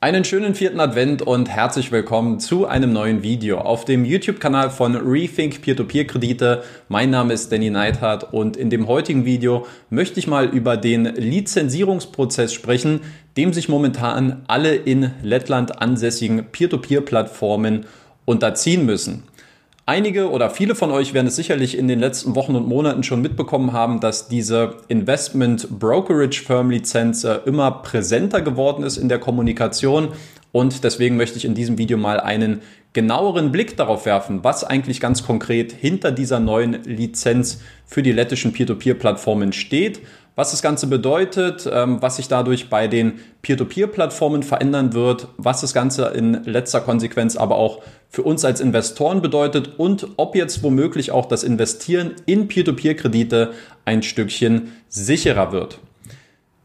Einen 0.00 0.24
schönen 0.24 0.54
vierten 0.54 0.78
Advent 0.78 1.22
und 1.22 1.48
herzlich 1.48 1.90
willkommen 1.90 2.38
zu 2.38 2.68
einem 2.68 2.92
neuen 2.92 3.24
Video 3.24 3.58
auf 3.58 3.84
dem 3.84 4.04
YouTube-Kanal 4.04 4.70
von 4.70 4.94
Rethink 4.94 5.60
Peer-to-Peer-Kredite. 5.60 6.62
Mein 6.88 7.10
Name 7.10 7.32
ist 7.34 7.50
Danny 7.50 7.68
Neithardt 7.68 8.32
und 8.32 8.56
in 8.56 8.70
dem 8.70 8.86
heutigen 8.86 9.24
Video 9.24 9.66
möchte 9.90 10.20
ich 10.20 10.28
mal 10.28 10.46
über 10.46 10.76
den 10.76 11.04
Lizenzierungsprozess 11.04 12.52
sprechen, 12.52 13.00
dem 13.36 13.52
sich 13.52 13.68
momentan 13.68 14.44
alle 14.46 14.76
in 14.76 15.10
Lettland 15.24 15.82
ansässigen 15.82 16.44
Peer-to-Peer-Plattformen 16.52 17.84
unterziehen 18.24 18.86
müssen. 18.86 19.24
Einige 19.88 20.30
oder 20.30 20.50
viele 20.50 20.74
von 20.74 20.90
euch 20.90 21.14
werden 21.14 21.28
es 21.28 21.36
sicherlich 21.36 21.78
in 21.78 21.88
den 21.88 21.98
letzten 21.98 22.34
Wochen 22.34 22.54
und 22.56 22.68
Monaten 22.68 23.04
schon 23.04 23.22
mitbekommen 23.22 23.72
haben, 23.72 24.00
dass 24.00 24.28
diese 24.28 24.74
Investment 24.88 25.66
Brokerage 25.80 26.42
Firm 26.42 26.68
Lizenz 26.68 27.24
äh, 27.24 27.38
immer 27.46 27.70
präsenter 27.70 28.42
geworden 28.42 28.84
ist 28.84 28.98
in 28.98 29.08
der 29.08 29.18
Kommunikation. 29.18 30.08
Und 30.52 30.84
deswegen 30.84 31.16
möchte 31.16 31.38
ich 31.38 31.46
in 31.46 31.54
diesem 31.54 31.78
Video 31.78 31.96
mal 31.96 32.20
einen 32.20 32.60
genaueren 32.98 33.52
Blick 33.52 33.76
darauf 33.76 34.06
werfen, 34.06 34.42
was 34.42 34.64
eigentlich 34.64 34.98
ganz 34.98 35.22
konkret 35.24 35.70
hinter 35.70 36.10
dieser 36.10 36.40
neuen 36.40 36.82
Lizenz 36.82 37.60
für 37.86 38.02
die 38.02 38.10
lettischen 38.10 38.52
Peer-to-Peer-Plattformen 38.52 39.52
steht 39.52 40.00
was 40.38 40.52
das 40.52 40.62
Ganze 40.62 40.86
bedeutet, 40.86 41.68
ähm, 41.68 42.00
was 42.00 42.14
sich 42.14 42.28
dadurch 42.28 42.70
bei 42.70 42.86
den 42.86 43.18
Peer-to-Peer-Plattformen 43.42 44.44
verändern 44.44 44.92
wird, 44.92 45.26
was 45.36 45.62
das 45.62 45.74
Ganze 45.74 46.06
in 46.14 46.44
letzter 46.44 46.80
Konsequenz 46.80 47.34
aber 47.34 47.56
auch 47.56 47.82
für 48.08 48.22
uns 48.22 48.44
als 48.44 48.60
Investoren 48.60 49.20
bedeutet 49.20 49.80
und 49.80 50.06
ob 50.16 50.36
jetzt 50.36 50.62
womöglich 50.62 51.10
auch 51.10 51.26
das 51.26 51.42
Investieren 51.42 52.14
in 52.26 52.46
Peer-to-Peer-Kredite 52.46 53.50
ein 53.84 54.04
Stückchen 54.04 54.74
sicherer 54.88 55.50
wird. 55.50 55.80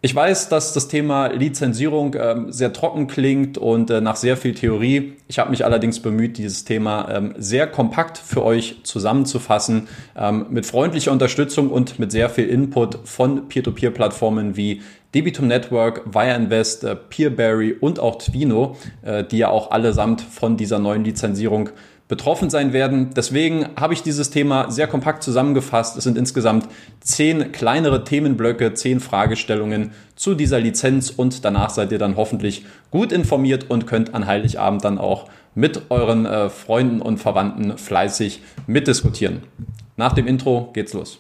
Ich 0.06 0.14
weiß, 0.14 0.50
dass 0.50 0.74
das 0.74 0.90
Thema 0.90 1.28
Lizenzierung 1.28 2.14
ähm, 2.20 2.52
sehr 2.52 2.74
trocken 2.74 3.08
klingt 3.08 3.58
und 3.58 3.90
äh, 3.90 4.02
nach 4.02 4.18
sehr 4.18 4.36
viel 4.36 4.54
Theorie. 4.54 5.14
Ich 5.30 5.40
habe 5.40 5.50
mich 5.50 5.64
allerdings 5.64 6.02
bemüht, 6.02 6.38
dieses 6.38 6.66
Thema 6.66 7.08
ähm, 7.10 7.34
sehr 7.38 7.68
kompakt 7.68 8.18
für 8.18 8.44
euch 8.44 8.82
zusammenzufassen, 8.84 9.88
ähm, 10.18 10.48
mit 10.50 10.66
freundlicher 10.66 11.14
Unterstützung 11.14 11.70
und 11.70 12.00
mit 12.00 12.12
sehr 12.12 12.30
viel 12.30 12.50
Input 12.50 13.00
von 13.06 13.48
Peer-to-Peer-Plattformen 13.48 14.58
wie 14.58 14.82
Debitum 15.16 15.48
Network, 15.48 16.14
Wire 16.14 16.36
Invest, 16.36 16.84
äh, 16.84 16.98
Peerberry 16.98 17.72
und 17.72 18.02
auch 18.02 18.18
Twino, 18.18 18.76
äh, 19.04 19.24
die 19.24 19.38
ja 19.38 19.48
auch 19.48 19.72
allesamt 19.72 20.20
von 20.20 20.58
dieser 20.58 20.80
neuen 20.80 21.06
Lizenzierung 21.06 21.70
betroffen 22.08 22.50
sein 22.50 22.74
werden. 22.74 23.12
Deswegen 23.16 23.68
habe 23.80 23.94
ich 23.94 24.04
dieses 24.04 24.30
Thema 24.30 24.70
sehr 24.70 24.88
kompakt 24.88 25.24
zusammengefasst. 25.24 25.98
Es 25.98 26.04
sind 26.04 26.18
insgesamt 26.18 26.68
zehn 27.00 27.52
kleinere 27.52 28.04
Themenblöcke, 28.04 28.74
zehn 28.74 29.00
Fragestellungen 29.00 29.92
zu 30.16 30.36
dieser 30.36 30.60
Lizenz 30.60 31.10
und 31.10 31.46
danach 31.46 31.70
seid 31.70 31.92
ihr 31.92 32.00
dann 32.00 32.16
hoffentlich 32.16 32.66
gut 32.92 33.12
informiert 33.12 33.70
und 33.70 33.88
könnt 33.88 34.14
an 34.14 34.28
Heiligabend 34.28 34.84
dann 34.84 34.98
auch 34.98 35.28
mit 35.56 35.84
euren 35.90 36.26
äh, 36.26 36.50
Freunden 36.50 37.02
und 37.02 37.18
Verwandten 37.18 37.78
fleißig 37.78 38.42
mitdiskutieren. 38.68 39.44
Nach 39.96 40.14
dem 40.14 40.28
Intro 40.28 40.72
geht's 40.74 40.94
los. 40.94 41.20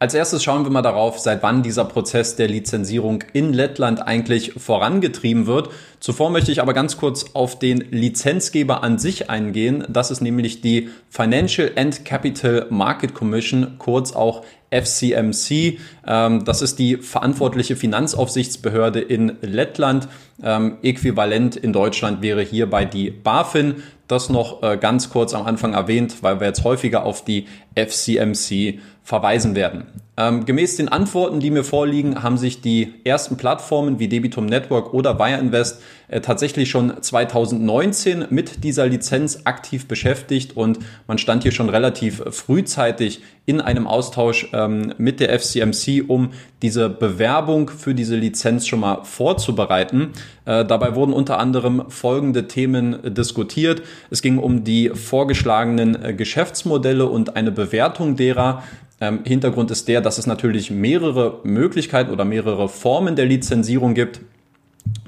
Als 0.00 0.14
erstes 0.14 0.44
schauen 0.44 0.62
wir 0.62 0.70
mal 0.70 0.82
darauf, 0.82 1.18
seit 1.18 1.42
wann 1.42 1.64
dieser 1.64 1.84
Prozess 1.84 2.36
der 2.36 2.46
Lizenzierung 2.46 3.24
in 3.32 3.52
Lettland 3.52 4.00
eigentlich 4.00 4.52
vorangetrieben 4.56 5.46
wird. 5.48 5.70
Zuvor 5.98 6.30
möchte 6.30 6.52
ich 6.52 6.62
aber 6.62 6.72
ganz 6.72 6.96
kurz 6.96 7.34
auf 7.34 7.58
den 7.58 7.78
Lizenzgeber 7.90 8.84
an 8.84 9.00
sich 9.00 9.28
eingehen. 9.28 9.84
Das 9.88 10.12
ist 10.12 10.20
nämlich 10.20 10.60
die 10.60 10.90
Financial 11.10 11.72
and 11.74 12.04
Capital 12.04 12.68
Market 12.70 13.12
Commission, 13.12 13.74
kurz 13.78 14.12
auch 14.12 14.44
FCMC. 14.70 15.78
Ähm, 16.06 16.44
das 16.44 16.62
ist 16.62 16.78
die 16.78 16.98
verantwortliche 16.98 17.74
Finanzaufsichtsbehörde 17.74 19.00
in 19.00 19.38
Lettland. 19.40 20.08
Ähm, 20.40 20.78
äquivalent 20.82 21.56
in 21.56 21.72
Deutschland 21.72 22.22
wäre 22.22 22.42
hierbei 22.42 22.84
die 22.84 23.10
BaFin. 23.10 23.82
Das 24.06 24.30
noch 24.30 24.62
äh, 24.62 24.78
ganz 24.78 25.10
kurz 25.10 25.34
am 25.34 25.44
Anfang 25.44 25.74
erwähnt, 25.74 26.22
weil 26.22 26.40
wir 26.40 26.46
jetzt 26.46 26.64
häufiger 26.64 27.04
auf 27.04 27.24
die 27.24 27.46
FCMC 27.74 28.78
verweisen 29.08 29.54
werden. 29.54 29.86
Ähm, 30.20 30.44
gemäß 30.44 30.74
den 30.74 30.88
Antworten, 30.88 31.38
die 31.38 31.52
mir 31.52 31.62
vorliegen, 31.62 32.24
haben 32.24 32.38
sich 32.38 32.60
die 32.60 32.92
ersten 33.04 33.36
Plattformen 33.36 34.00
wie 34.00 34.08
Debitum 34.08 34.46
Network 34.46 34.92
oder 34.92 35.16
Wire 35.20 35.38
Invest 35.38 35.80
äh, 36.08 36.20
tatsächlich 36.20 36.70
schon 36.70 37.00
2019 37.00 38.24
mit 38.30 38.64
dieser 38.64 38.88
Lizenz 38.88 39.42
aktiv 39.44 39.86
beschäftigt 39.86 40.56
und 40.56 40.80
man 41.06 41.18
stand 41.18 41.44
hier 41.44 41.52
schon 41.52 41.68
relativ 41.68 42.20
frühzeitig 42.30 43.22
in 43.46 43.60
einem 43.60 43.86
Austausch 43.86 44.48
ähm, 44.52 44.92
mit 44.98 45.20
der 45.20 45.38
FCMC, 45.38 46.02
um 46.08 46.30
diese 46.62 46.90
Bewerbung 46.90 47.70
für 47.70 47.94
diese 47.94 48.16
Lizenz 48.16 48.66
schon 48.66 48.80
mal 48.80 49.04
vorzubereiten. 49.04 50.10
Äh, 50.46 50.64
dabei 50.64 50.96
wurden 50.96 51.12
unter 51.12 51.38
anderem 51.38 51.84
folgende 51.90 52.48
Themen 52.48 53.14
diskutiert. 53.14 53.82
Es 54.10 54.20
ging 54.20 54.38
um 54.38 54.64
die 54.64 54.88
vorgeschlagenen 54.88 56.02
äh, 56.02 56.12
Geschäftsmodelle 56.12 57.06
und 57.06 57.36
eine 57.36 57.52
Bewertung 57.52 58.16
derer. 58.16 58.64
Ähm, 59.00 59.20
Hintergrund 59.24 59.70
ist 59.70 59.86
der, 59.86 60.00
dass 60.08 60.16
es 60.16 60.26
natürlich 60.26 60.70
mehrere 60.70 61.40
Möglichkeiten 61.44 62.10
oder 62.10 62.24
mehrere 62.24 62.70
Formen 62.70 63.14
der 63.14 63.26
Lizenzierung 63.26 63.92
gibt. 63.92 64.22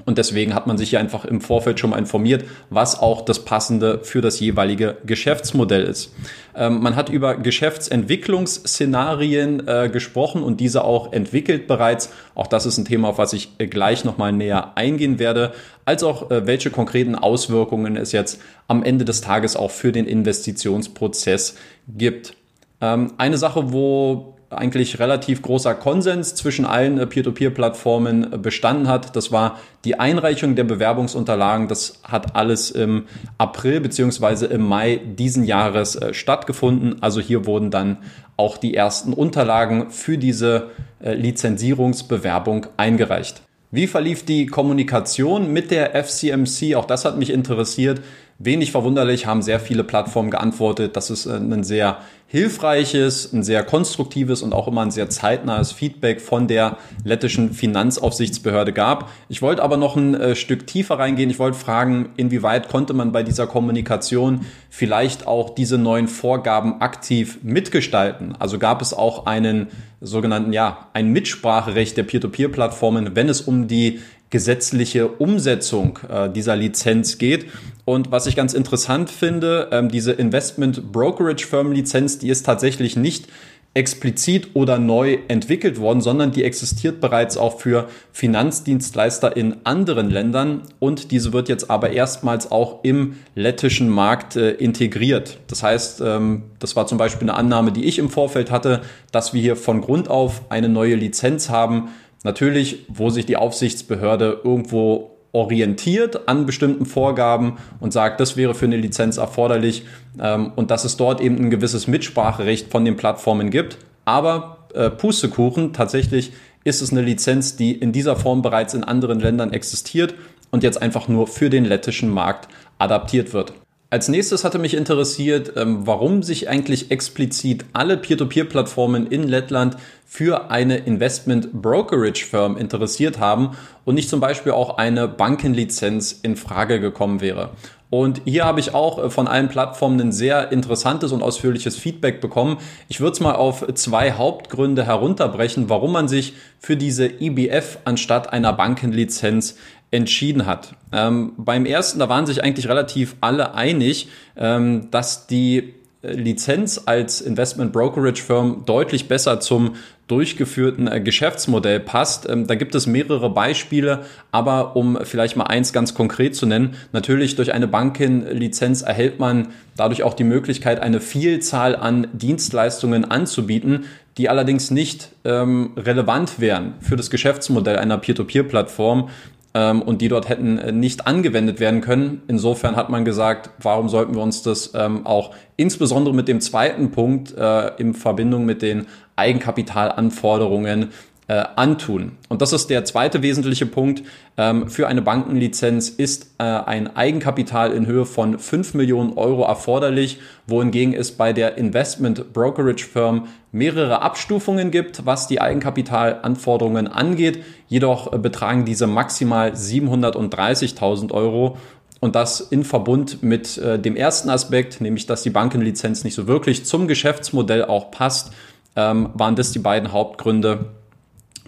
Und 0.05 0.19
deswegen 0.19 0.53
hat 0.53 0.67
man 0.67 0.77
sich 0.77 0.91
ja 0.91 0.99
einfach 0.99 1.25
im 1.25 1.41
Vorfeld 1.41 1.79
schon 1.79 1.89
mal 1.89 1.97
informiert, 1.97 2.45
was 2.69 2.99
auch 2.99 3.23
das 3.23 3.43
Passende 3.43 4.01
für 4.03 4.21
das 4.21 4.39
jeweilige 4.39 4.97
Geschäftsmodell 5.03 5.85
ist. 5.85 6.13
Ähm, 6.55 6.83
man 6.83 6.95
hat 6.95 7.09
über 7.09 7.35
Geschäftsentwicklungsszenarien 7.35 9.67
äh, 9.67 9.89
gesprochen 9.91 10.43
und 10.43 10.59
diese 10.59 10.83
auch 10.83 11.13
entwickelt 11.13 11.65
bereits. 11.65 12.13
Auch 12.35 12.45
das 12.45 12.67
ist 12.67 12.77
ein 12.77 12.85
Thema, 12.85 13.07
auf 13.07 13.17
was 13.17 13.33
ich 13.33 13.53
äh, 13.57 13.65
gleich 13.65 14.05
nochmal 14.05 14.33
näher 14.33 14.77
eingehen 14.77 15.17
werde, 15.17 15.53
als 15.83 16.03
auch 16.03 16.29
äh, 16.29 16.45
welche 16.45 16.69
konkreten 16.69 17.15
Auswirkungen 17.15 17.97
es 17.97 18.11
jetzt 18.11 18.39
am 18.67 18.83
Ende 18.83 19.03
des 19.03 19.21
Tages 19.21 19.55
auch 19.55 19.71
für 19.71 19.91
den 19.91 20.05
Investitionsprozess 20.05 21.55
gibt. 21.87 22.35
Ähm, 22.81 23.13
eine 23.17 23.39
Sache, 23.39 23.73
wo 23.73 24.35
eigentlich 24.51 24.99
relativ 24.99 25.41
großer 25.41 25.73
Konsens 25.75 26.35
zwischen 26.35 26.65
allen 26.65 26.97
äh, 26.97 27.07
Peer-to-Peer-Plattformen 27.07 28.33
äh, 28.33 28.37
bestanden 28.37 28.87
hat. 28.87 29.15
Das 29.15 29.31
war 29.31 29.59
die 29.85 29.99
Einreichung 29.99 30.55
der 30.55 30.65
Bewerbungsunterlagen. 30.65 31.67
Das 31.67 32.01
hat 32.03 32.35
alles 32.35 32.69
im 32.69 33.05
April 33.37 33.79
beziehungsweise 33.79 34.47
im 34.47 34.61
Mai 34.61 34.99
diesen 35.03 35.43
Jahres 35.45 35.95
äh, 35.95 36.13
stattgefunden. 36.13 37.01
Also 37.01 37.21
hier 37.21 37.45
wurden 37.45 37.71
dann 37.71 37.97
auch 38.37 38.57
die 38.57 38.75
ersten 38.75 39.13
Unterlagen 39.13 39.91
für 39.91 40.17
diese 40.17 40.71
Lizenzierungsbewerbung 40.99 42.67
eingereicht. 42.75 43.43
Wie 43.73 43.87
verlief 43.87 44.25
die 44.25 44.47
Kommunikation 44.47 45.53
mit 45.53 45.71
der 45.71 45.95
FCMC? 46.03 46.75
Auch 46.75 46.85
das 46.85 47.05
hat 47.05 47.17
mich 47.17 47.29
interessiert. 47.29 48.01
Wenig 48.43 48.71
verwunderlich 48.71 49.27
haben 49.27 49.43
sehr 49.43 49.59
viele 49.59 49.83
Plattformen 49.83 50.31
geantwortet, 50.31 50.95
dass 50.95 51.11
es 51.11 51.27
äh, 51.27 51.33
ein 51.33 51.63
sehr 51.63 51.99
hilfreiches, 52.25 53.33
ein 53.33 53.43
sehr 53.43 53.61
konstruktives 53.63 54.41
und 54.41 54.53
auch 54.53 54.67
immer 54.67 54.81
ein 54.81 54.89
sehr 54.89 55.09
zeitnahes 55.09 55.73
Feedback 55.73 56.21
von 56.21 56.47
der 56.47 56.77
lettischen 57.03 57.51
Finanzaufsichtsbehörde 57.51 58.73
gab. 58.73 59.11
Ich 59.29 59.41
wollte 59.41 59.61
aber 59.61 59.77
noch 59.77 59.95
ein 59.95 60.15
äh, 60.15 60.35
Stück 60.35 60.65
tiefer 60.65 60.97
reingehen. 60.97 61.29
Ich 61.29 61.39
wollte 61.39 61.57
fragen, 61.57 62.09
inwieweit 62.17 62.69
konnte 62.69 62.93
man 62.93 63.11
bei 63.11 63.21
dieser 63.21 63.45
Kommunikation 63.45 64.45
vielleicht 64.69 65.27
auch 65.27 65.51
diese 65.51 65.77
neuen 65.77 66.07
Vorgaben 66.07 66.81
aktiv 66.81 67.39
mitgestalten? 67.43 68.33
Also 68.39 68.57
gab 68.57 68.81
es 68.81 68.93
auch 68.93 69.27
einen 69.27 69.67
sogenannten, 69.99 70.51
ja, 70.51 70.87
ein 70.93 71.09
Mitspracherecht 71.09 71.95
der 71.95 72.03
Peer-to-Peer-Plattformen, 72.03 73.15
wenn 73.15 73.29
es 73.29 73.41
um 73.41 73.67
die 73.67 73.99
gesetzliche 74.31 75.09
Umsetzung 75.09 75.99
äh, 76.09 76.29
dieser 76.29 76.55
Lizenz 76.55 77.19
geht. 77.19 77.47
Und 77.85 78.11
was 78.11 78.27
ich 78.27 78.35
ganz 78.35 78.53
interessant 78.53 79.09
finde, 79.09 79.69
ähm, 79.71 79.89
diese 79.89 80.11
Investment 80.11 80.91
Brokerage 80.91 81.45
Firm 81.45 81.71
Lizenz, 81.71 82.19
die 82.19 82.29
ist 82.29 82.45
tatsächlich 82.45 82.95
nicht 82.95 83.27
explizit 83.73 84.49
oder 84.53 84.79
neu 84.79 85.19
entwickelt 85.29 85.79
worden, 85.79 86.01
sondern 86.01 86.31
die 86.31 86.43
existiert 86.43 86.99
bereits 86.99 87.37
auch 87.37 87.59
für 87.61 87.87
Finanzdienstleister 88.11 89.37
in 89.37 89.55
anderen 89.63 90.09
Ländern 90.09 90.63
und 90.79 91.11
diese 91.11 91.31
wird 91.31 91.47
jetzt 91.47 91.69
aber 91.69 91.91
erstmals 91.91 92.51
auch 92.51 92.83
im 92.83 93.15
lettischen 93.33 93.87
Markt 93.87 94.35
äh, 94.35 94.51
integriert. 94.51 95.37
Das 95.47 95.63
heißt, 95.63 96.01
ähm, 96.01 96.43
das 96.59 96.75
war 96.75 96.85
zum 96.85 96.97
Beispiel 96.97 97.29
eine 97.29 97.37
Annahme, 97.37 97.71
die 97.71 97.85
ich 97.85 97.97
im 97.97 98.09
Vorfeld 98.09 98.51
hatte, 98.51 98.81
dass 99.13 99.33
wir 99.33 99.41
hier 99.41 99.55
von 99.55 99.79
Grund 99.79 100.09
auf 100.09 100.41
eine 100.49 100.67
neue 100.67 100.95
Lizenz 100.95 101.49
haben, 101.49 101.87
Natürlich, 102.23 102.85
wo 102.87 103.09
sich 103.09 103.25
die 103.25 103.37
Aufsichtsbehörde 103.37 104.41
irgendwo 104.43 105.10
orientiert 105.33 106.27
an 106.27 106.45
bestimmten 106.45 106.85
Vorgaben 106.85 107.57
und 107.79 107.93
sagt, 107.93 108.19
das 108.19 108.35
wäre 108.35 108.53
für 108.53 108.65
eine 108.65 108.77
Lizenz 108.77 109.17
erforderlich 109.17 109.85
ähm, 110.19 110.51
und 110.55 110.71
dass 110.71 110.83
es 110.83 110.97
dort 110.97 111.21
eben 111.21 111.37
ein 111.37 111.49
gewisses 111.49 111.87
Mitspracherecht 111.87 112.71
von 112.71 112.83
den 112.83 112.97
Plattformen 112.97 113.49
gibt. 113.49 113.77
Aber 114.05 114.67
äh, 114.73 114.89
Pustekuchen, 114.89 115.73
tatsächlich 115.73 116.33
ist 116.63 116.81
es 116.81 116.91
eine 116.91 117.01
Lizenz, 117.01 117.55
die 117.55 117.71
in 117.71 117.91
dieser 117.91 118.15
Form 118.15 118.41
bereits 118.41 118.73
in 118.73 118.83
anderen 118.83 119.19
Ländern 119.19 119.53
existiert 119.53 120.13
und 120.51 120.63
jetzt 120.63 120.81
einfach 120.81 121.07
nur 121.07 121.27
für 121.27 121.49
den 121.49 121.65
lettischen 121.65 122.09
Markt 122.09 122.47
adaptiert 122.77 123.33
wird. 123.33 123.53
Als 123.93 124.07
nächstes 124.07 124.45
hatte 124.45 124.57
mich 124.57 124.73
interessiert, 124.73 125.51
ähm, 125.57 125.85
warum 125.85 126.23
sich 126.23 126.47
eigentlich 126.47 126.91
explizit 126.91 127.65
alle 127.73 127.97
Peer-to-Peer-Plattformen 127.97 129.05
in 129.05 129.27
Lettland 129.27 129.75
für 130.07 130.49
eine 130.49 130.77
Investment 130.77 131.51
Brokerage 131.51 132.25
Firm 132.25 132.55
interessiert 132.55 133.19
haben 133.19 133.57
und 133.83 133.95
nicht 133.95 134.07
zum 134.09 134.21
Beispiel 134.21 134.53
auch 134.53 134.77
eine 134.77 135.09
Bankenlizenz 135.09 136.21
in 136.23 136.37
Frage 136.37 136.79
gekommen 136.79 137.19
wäre. 137.19 137.49
Und 137.89 138.21
hier 138.23 138.45
habe 138.45 138.61
ich 138.61 138.73
auch 138.73 139.03
äh, 139.03 139.09
von 139.09 139.27
allen 139.27 139.49
Plattformen 139.49 139.99
ein 139.99 140.11
sehr 140.13 140.53
interessantes 140.53 141.11
und 141.11 141.21
ausführliches 141.21 141.75
Feedback 141.75 142.21
bekommen. 142.21 142.59
Ich 142.87 143.01
würde 143.01 143.11
es 143.11 143.19
mal 143.19 143.35
auf 143.35 143.65
zwei 143.73 144.13
Hauptgründe 144.13 144.85
herunterbrechen, 144.85 145.67
warum 145.67 145.91
man 145.91 146.07
sich 146.07 146.33
für 146.59 146.77
diese 146.77 147.07
IBF 147.07 147.79
anstatt 147.83 148.31
einer 148.31 148.53
Bankenlizenz 148.53 149.57
entschieden 149.91 150.45
hat. 150.45 150.73
Ähm, 150.93 151.33
beim 151.37 151.65
ersten, 151.65 151.99
da 151.99 152.09
waren 152.09 152.25
sich 152.25 152.43
eigentlich 152.43 152.67
relativ 152.69 153.15
alle 153.21 153.53
einig, 153.53 154.07
ähm, 154.37 154.89
dass 154.89 155.27
die 155.27 155.73
äh, 156.01 156.13
Lizenz 156.13 156.81
als 156.85 157.21
Investment 157.21 157.73
Brokerage 157.73 158.21
Firm 158.21 158.63
deutlich 158.65 159.07
besser 159.09 159.41
zum 159.41 159.75
durchgeführten 160.07 160.87
äh, 160.87 160.99
Geschäftsmodell 160.99 161.79
passt. 161.79 162.27
Ähm, 162.29 162.47
da 162.47 162.55
gibt 162.55 162.73
es 162.73 162.87
mehrere 162.87 163.29
Beispiele, 163.29 164.05
aber 164.31 164.75
um 164.75 164.97
vielleicht 165.03 165.37
mal 165.37 165.45
eins 165.45 165.73
ganz 165.73 165.93
konkret 165.93 166.35
zu 166.35 166.45
nennen, 166.45 166.75
natürlich 166.91 167.35
durch 167.35 167.53
eine 167.53 167.67
Bankenlizenz 167.67 168.81
erhält 168.81 169.19
man 169.19 169.49
dadurch 169.77 170.03
auch 170.03 170.13
die 170.13 170.23
Möglichkeit, 170.23 170.81
eine 170.81 170.99
Vielzahl 171.01 171.75
an 171.75 172.07
Dienstleistungen 172.13 173.05
anzubieten, 173.05 173.85
die 174.17 174.27
allerdings 174.27 174.71
nicht 174.71 175.09
ähm, 175.23 175.71
relevant 175.77 176.39
wären 176.39 176.73
für 176.81 176.97
das 176.97 177.09
Geschäftsmodell 177.09 177.77
einer 177.77 177.97
Peer-to-Peer-Plattform 177.97 179.09
ähm, 179.53 179.81
und 179.81 180.01
die 180.01 180.07
dort 180.07 180.29
hätten 180.29 180.57
äh, 180.57 180.71
nicht 180.71 181.07
angewendet 181.07 181.59
werden 181.59 181.81
können. 181.81 182.21
Insofern 182.27 182.75
hat 182.75 182.89
man 182.89 183.05
gesagt, 183.05 183.49
warum 183.59 183.89
sollten 183.89 184.15
wir 184.15 184.21
uns 184.21 184.43
das 184.43 184.71
ähm, 184.75 185.05
auch 185.05 185.31
insbesondere 185.57 186.15
mit 186.15 186.27
dem 186.27 186.41
zweiten 186.41 186.91
Punkt 186.91 187.35
äh, 187.37 187.75
in 187.77 187.93
Verbindung 187.93 188.45
mit 188.45 188.61
den 188.61 188.87
Eigenkapitalanforderungen 189.15 190.89
äh, 191.31 191.45
antun. 191.55 192.17
Und 192.27 192.41
das 192.41 192.51
ist 192.51 192.69
der 192.69 192.83
zweite 192.83 193.21
wesentliche 193.21 193.65
Punkt. 193.65 194.03
Ähm, 194.35 194.67
für 194.69 194.89
eine 194.89 195.01
Bankenlizenz 195.01 195.87
ist 195.87 196.35
äh, 196.39 196.43
ein 196.43 196.93
Eigenkapital 196.93 197.71
in 197.71 197.85
Höhe 197.85 198.05
von 198.05 198.37
5 198.37 198.73
Millionen 198.73 199.13
Euro 199.13 199.43
erforderlich, 199.43 200.19
wohingegen 200.45 200.93
es 200.93 201.13
bei 201.13 201.31
der 201.31 201.57
Investment 201.57 202.33
Brokerage 202.33 202.83
Firm 202.85 203.27
mehrere 203.53 204.01
Abstufungen 204.01 204.71
gibt, 204.71 205.05
was 205.05 205.27
die 205.27 205.39
Eigenkapitalanforderungen 205.39 206.89
angeht. 206.89 207.45
Jedoch 207.69 208.11
äh, 208.11 208.17
betragen 208.17 208.65
diese 208.65 208.85
maximal 208.85 209.51
730.000 209.51 211.13
Euro 211.13 211.55
und 212.01 212.17
das 212.17 212.41
in 212.41 212.65
Verbund 212.65 213.23
mit 213.23 213.57
äh, 213.57 213.79
dem 213.79 213.95
ersten 213.95 214.29
Aspekt, 214.29 214.81
nämlich 214.81 215.05
dass 215.05 215.23
die 215.23 215.29
Bankenlizenz 215.29 216.03
nicht 216.03 216.15
so 216.15 216.27
wirklich 216.27 216.65
zum 216.65 216.89
Geschäftsmodell 216.89 217.63
auch 217.63 217.89
passt, 217.89 218.33
ähm, 218.75 219.11
waren 219.13 219.37
das 219.37 219.53
die 219.53 219.59
beiden 219.59 219.93
Hauptgründe, 219.93 220.65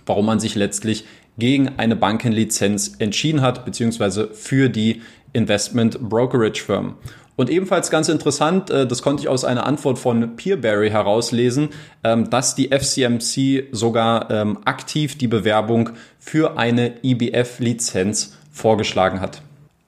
warum 0.06 0.26
man 0.26 0.40
sich 0.40 0.56
letztlich 0.56 1.06
gegen 1.38 1.78
eine 1.78 1.96
Bankenlizenz 1.96 2.96
entschieden 3.00 3.42
hat, 3.42 3.66
beziehungsweise 3.66 4.30
für 4.34 4.70
die 4.70 5.02
Investment 5.34 6.00
Brokerage 6.00 6.62
Firm. 6.62 6.96
Und 7.36 7.50
ebenfalls 7.50 7.90
ganz 7.90 8.10
interessant, 8.10 8.70
äh, 8.70 8.86
das 8.86 9.02
konnte 9.02 9.24
ich 9.24 9.28
aus 9.28 9.44
einer 9.44 9.66
Antwort 9.66 9.98
von 9.98 10.36
Peerberry 10.36 10.92
herauslesen, 10.92 11.70
ähm, 12.04 12.30
dass 12.30 12.54
die 12.54 12.70
FCMC 12.72 13.70
sogar 13.72 14.30
ähm, 14.30 14.60
aktiv 14.66 15.18
die 15.18 15.28
Bewerbung 15.28 15.92
für 16.20 16.58
eine 16.58 16.94
IBF-Lizenz 17.04 18.38
vorgeschlagen 18.52 19.20
hat. 19.20 19.42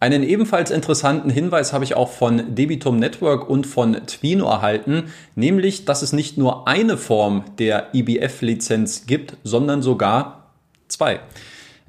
Einen 0.06 0.22
ebenfalls 0.22 0.70
interessanten 0.70 1.32
Hinweis 1.32 1.74
habe 1.74 1.84
ich 1.84 1.96
auch 1.96 2.12
von 2.12 2.54
Debitum 2.54 2.98
Network 2.98 3.50
und 3.50 3.66
von 3.66 4.06
Twino 4.06 4.46
erhalten, 4.46 5.06
nämlich, 5.34 5.86
dass 5.86 6.04
es 6.04 6.14
nicht 6.14 6.38
nur 6.38 6.68
eine 6.68 6.96
Form 6.96 7.44
der 7.58 7.88
IBF-Lizenz 7.92 9.08
gibt, 9.08 9.36
sondern 9.44 9.82
sogar 9.82 10.52
zwei. 10.90 11.22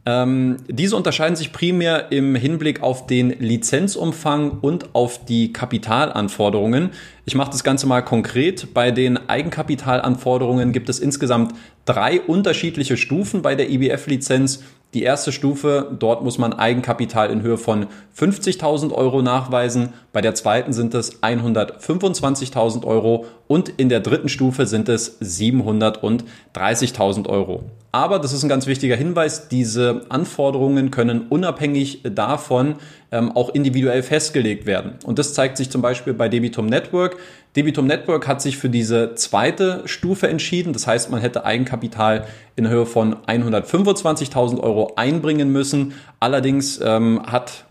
Ähm, 0.06 0.56
diese 0.66 0.96
unterscheiden 0.96 1.36
sich 1.36 1.52
primär 1.52 2.10
im 2.10 2.34
Hinblick 2.36 2.82
auf 2.82 3.06
den 3.06 3.38
Lizenzumfang 3.38 4.60
und 4.62 4.94
auf 4.94 5.22
die 5.26 5.52
Kapitalanforderungen. 5.52 6.92
Ich 7.26 7.34
mache 7.34 7.50
das 7.50 7.64
Ganze 7.64 7.86
mal 7.86 8.00
konkret. 8.00 8.72
Bei 8.72 8.92
den 8.92 9.28
Eigenkapitalanforderungen 9.28 10.72
gibt 10.72 10.88
es 10.88 11.00
insgesamt 11.00 11.54
drei 11.84 12.20
unterschiedliche 12.22 12.96
Stufen 12.96 13.42
bei 13.42 13.56
der 13.56 13.68
IBF-Lizenz 13.68 14.62
die 14.94 15.02
erste 15.02 15.32
Stufe, 15.32 15.94
dort 15.98 16.22
muss 16.22 16.38
man 16.38 16.52
Eigenkapital 16.54 17.30
in 17.30 17.42
Höhe 17.42 17.58
von 17.58 17.86
50.000 18.18 18.92
Euro 18.92 19.20
nachweisen. 19.20 19.92
Bei 20.12 20.22
der 20.22 20.34
zweiten 20.34 20.72
sind 20.72 20.94
es 20.94 21.22
125.000 21.22 22.86
Euro 22.86 23.26
und 23.46 23.68
in 23.68 23.88
der 23.88 24.00
dritten 24.00 24.28
Stufe 24.28 24.66
sind 24.66 24.88
es 24.88 25.20
730.000 25.20 27.28
Euro. 27.28 27.62
Aber 27.92 28.18
das 28.18 28.32
ist 28.32 28.42
ein 28.42 28.48
ganz 28.48 28.66
wichtiger 28.66 28.96
Hinweis, 28.96 29.46
diese 29.48 30.02
Anforderungen 30.08 30.90
können 30.90 31.26
unabhängig 31.28 32.00
davon 32.02 32.74
ähm, 33.12 33.32
auch 33.32 33.50
individuell 33.50 34.02
festgelegt 34.02 34.66
werden. 34.66 34.94
Und 35.04 35.18
das 35.18 35.34
zeigt 35.34 35.56
sich 35.56 35.70
zum 35.70 35.82
Beispiel 35.82 36.14
bei 36.14 36.28
Debitum 36.28 36.66
Network. 36.66 37.16
Debitum 37.54 37.86
Network 37.86 38.26
hat 38.26 38.42
sich 38.42 38.58
für 38.58 38.68
diese 38.68 39.14
zweite 39.14 39.82
Stufe 39.86 40.28
entschieden. 40.28 40.72
Das 40.72 40.86
heißt, 40.86 41.10
man 41.10 41.20
hätte 41.20 41.44
Eigenkapital 41.44 42.26
in 42.56 42.68
Höhe 42.68 42.86
von 42.86 43.16
125.000 43.26 44.60
Euro 44.60 44.92
einbringen 44.96 45.52
müssen. 45.52 45.94
Allerdings 46.20 46.80
ähm, 46.82 47.22
hat 47.26 47.64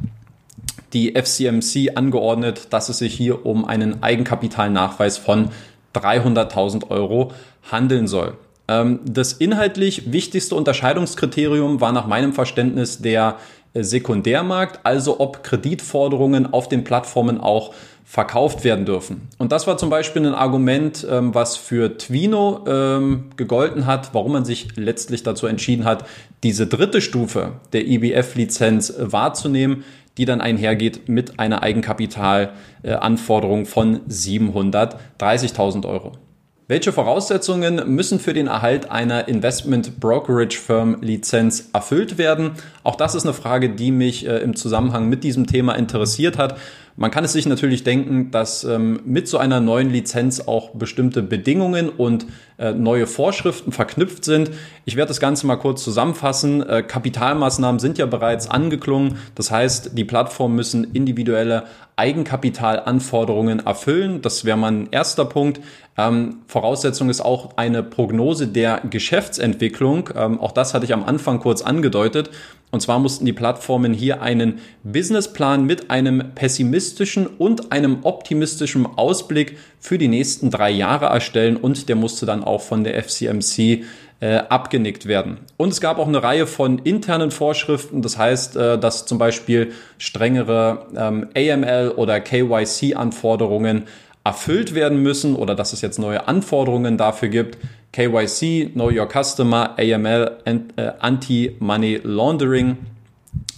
die 0.93 1.13
FCMC 1.13 1.97
angeordnet, 1.97 2.67
dass 2.69 2.89
es 2.89 2.99
sich 2.99 3.13
hier 3.13 3.45
um 3.45 3.65
einen 3.65 4.01
Eigenkapitalnachweis 4.01 5.17
von 5.17 5.49
300.000 5.93 6.89
Euro 6.89 7.31
handeln 7.69 8.07
soll. 8.07 8.37
Ähm, 8.67 8.99
das 9.05 9.33
inhaltlich 9.33 10.11
wichtigste 10.11 10.55
Unterscheidungskriterium 10.55 11.81
war 11.81 11.91
nach 11.91 12.07
meinem 12.07 12.33
Verständnis 12.33 12.99
der 12.99 13.37
Sekundärmarkt, 13.75 14.79
also 14.83 15.19
ob 15.19 15.43
Kreditforderungen 15.43 16.53
auf 16.53 16.69
den 16.69 16.83
Plattformen 16.83 17.39
auch 17.39 17.73
verkauft 18.05 18.63
werden 18.63 18.85
dürfen. 18.85 19.27
Und 19.39 19.51
das 19.51 19.67
war 19.67 19.77
zum 19.77 19.89
Beispiel 19.89 20.25
ein 20.25 20.35
Argument, 20.35 21.05
ähm, 21.09 21.33
was 21.33 21.57
für 21.57 21.97
Twino 21.97 22.63
ähm, 22.67 23.31
gegolten 23.35 23.87
hat, 23.87 24.13
warum 24.13 24.33
man 24.33 24.45
sich 24.45 24.75
letztlich 24.75 25.23
dazu 25.23 25.47
entschieden 25.47 25.85
hat, 25.85 26.05
diese 26.43 26.67
dritte 26.67 27.01
Stufe 27.01 27.53
der 27.73 27.87
IBF-Lizenz 27.87 28.91
äh, 28.91 29.11
wahrzunehmen, 29.11 29.83
die 30.17 30.25
dann 30.25 30.39
einhergeht 30.39 31.09
mit 31.09 31.39
einer 31.39 31.63
Eigenkapitalanforderung 31.63 33.63
äh, 33.63 33.65
von 33.65 34.01
730.000 34.07 35.87
Euro. 35.87 36.11
Welche 36.67 36.91
Voraussetzungen 36.91 37.93
müssen 37.93 38.19
für 38.19 38.33
den 38.33 38.47
Erhalt 38.47 38.89
einer 38.89 39.27
Investment 39.27 39.99
Brokerage 39.99 40.57
Firm 40.57 40.97
Lizenz 40.99 41.69
erfüllt 41.73 42.17
werden? 42.17 42.53
Auch 42.81 42.95
das 42.95 43.13
ist 43.13 43.23
eine 43.23 43.35
Frage, 43.35 43.69
die 43.69 43.91
mich 43.91 44.25
äh, 44.25 44.39
im 44.39 44.55
Zusammenhang 44.55 45.07
mit 45.07 45.23
diesem 45.23 45.45
Thema 45.45 45.75
interessiert 45.75 46.39
hat. 46.39 46.57
Man 46.97 47.11
kann 47.11 47.25
es 47.25 47.33
sich 47.33 47.45
natürlich 47.45 47.83
denken, 47.83 48.31
dass 48.31 48.63
ähm, 48.63 49.01
mit 49.03 49.27
so 49.27 49.37
einer 49.37 49.59
neuen 49.59 49.89
Lizenz 49.89 50.39
auch 50.39 50.69
bestimmte 50.69 51.21
Bedingungen 51.21 51.89
und 51.89 52.25
äh, 52.57 52.71
neue 52.71 53.05
Vorschriften 53.05 53.73
verknüpft 53.73 54.23
sind. 54.23 54.51
Ich 54.85 54.95
werde 54.95 55.09
das 55.09 55.19
Ganze 55.19 55.45
mal 55.45 55.57
kurz 55.57 55.83
zusammenfassen. 55.83 56.61
Äh, 56.61 56.83
Kapitalmaßnahmen 56.83 57.79
sind 57.79 57.97
ja 57.97 58.05
bereits 58.05 58.49
angeklungen. 58.49 59.17
Das 59.35 59.51
heißt, 59.51 59.97
die 59.97 60.05
Plattformen 60.05 60.55
müssen 60.55 60.85
individuelle 60.93 61.65
Eigenkapitalanforderungen 61.97 63.65
erfüllen. 63.65 64.21
Das 64.21 64.45
wäre 64.45 64.57
mein 64.57 64.87
erster 64.91 65.25
Punkt. 65.25 65.59
Ähm, 65.97 66.37
Voraussetzung 66.47 67.09
ist 67.09 67.19
auch 67.19 67.57
eine 67.57 67.83
Prognose 67.83 68.47
der 68.47 68.81
Geschäftsentwicklung. 68.89 70.11
Ähm, 70.15 70.39
auch 70.39 70.53
das 70.53 70.73
hatte 70.73 70.85
ich 70.85 70.93
am 70.93 71.03
Anfang 71.03 71.39
kurz 71.39 71.61
angedeutet. 71.61 72.29
Und 72.71 72.81
zwar 72.81 72.99
mussten 72.99 73.25
die 73.25 73.33
Plattformen 73.33 73.93
hier 73.93 74.21
einen 74.21 74.59
Businessplan 74.83 75.65
mit 75.65 75.91
einem 75.91 76.33
pessimistischen 76.35 77.25
und 77.25 77.71
einem 77.71 77.99
optimistischen 78.03 78.85
Ausblick 78.85 79.57
für 79.79 79.97
die 79.97 80.09
nächsten 80.09 80.49
drei 80.51 80.71
Jahre 80.71 81.05
erstellen 81.05 81.55
und 81.55 81.87
der 81.87 81.95
musste 81.95 82.25
dann 82.25 82.43
auch 82.43 82.61
von 82.61 82.83
der 82.83 83.01
FCMC 83.01 83.83
äh, 84.19 84.37
abgenickt 84.37 85.05
werden. 85.05 85.39
Und 85.57 85.69
es 85.69 85.81
gab 85.81 85.99
auch 85.99 86.07
eine 86.07 86.23
Reihe 86.23 86.47
von 86.47 86.79
internen 86.79 87.31
Vorschriften, 87.31 88.01
das 88.01 88.17
heißt, 88.17 88.55
äh, 88.55 88.79
dass 88.79 89.05
zum 89.05 89.17
Beispiel 89.17 89.71
strengere 89.97 90.87
ähm, 90.95 91.27
AML 91.35 91.93
oder 91.95 92.19
KYC-Anforderungen 92.19 93.83
erfüllt 94.23 94.73
werden 94.73 95.03
müssen 95.03 95.35
oder 95.35 95.53
dass 95.53 95.71
es 95.73 95.81
jetzt 95.81 95.99
neue 95.99 96.27
Anforderungen 96.27 96.97
dafür 96.97 97.29
gibt. 97.29 97.57
KYC, 97.95 98.71
Know 98.73 98.89
Your 98.89 99.07
Customer, 99.07 99.75
AML, 99.77 100.37
äh, 100.75 100.91
Anti-Money 100.99 102.01
Laundering. 102.03 102.77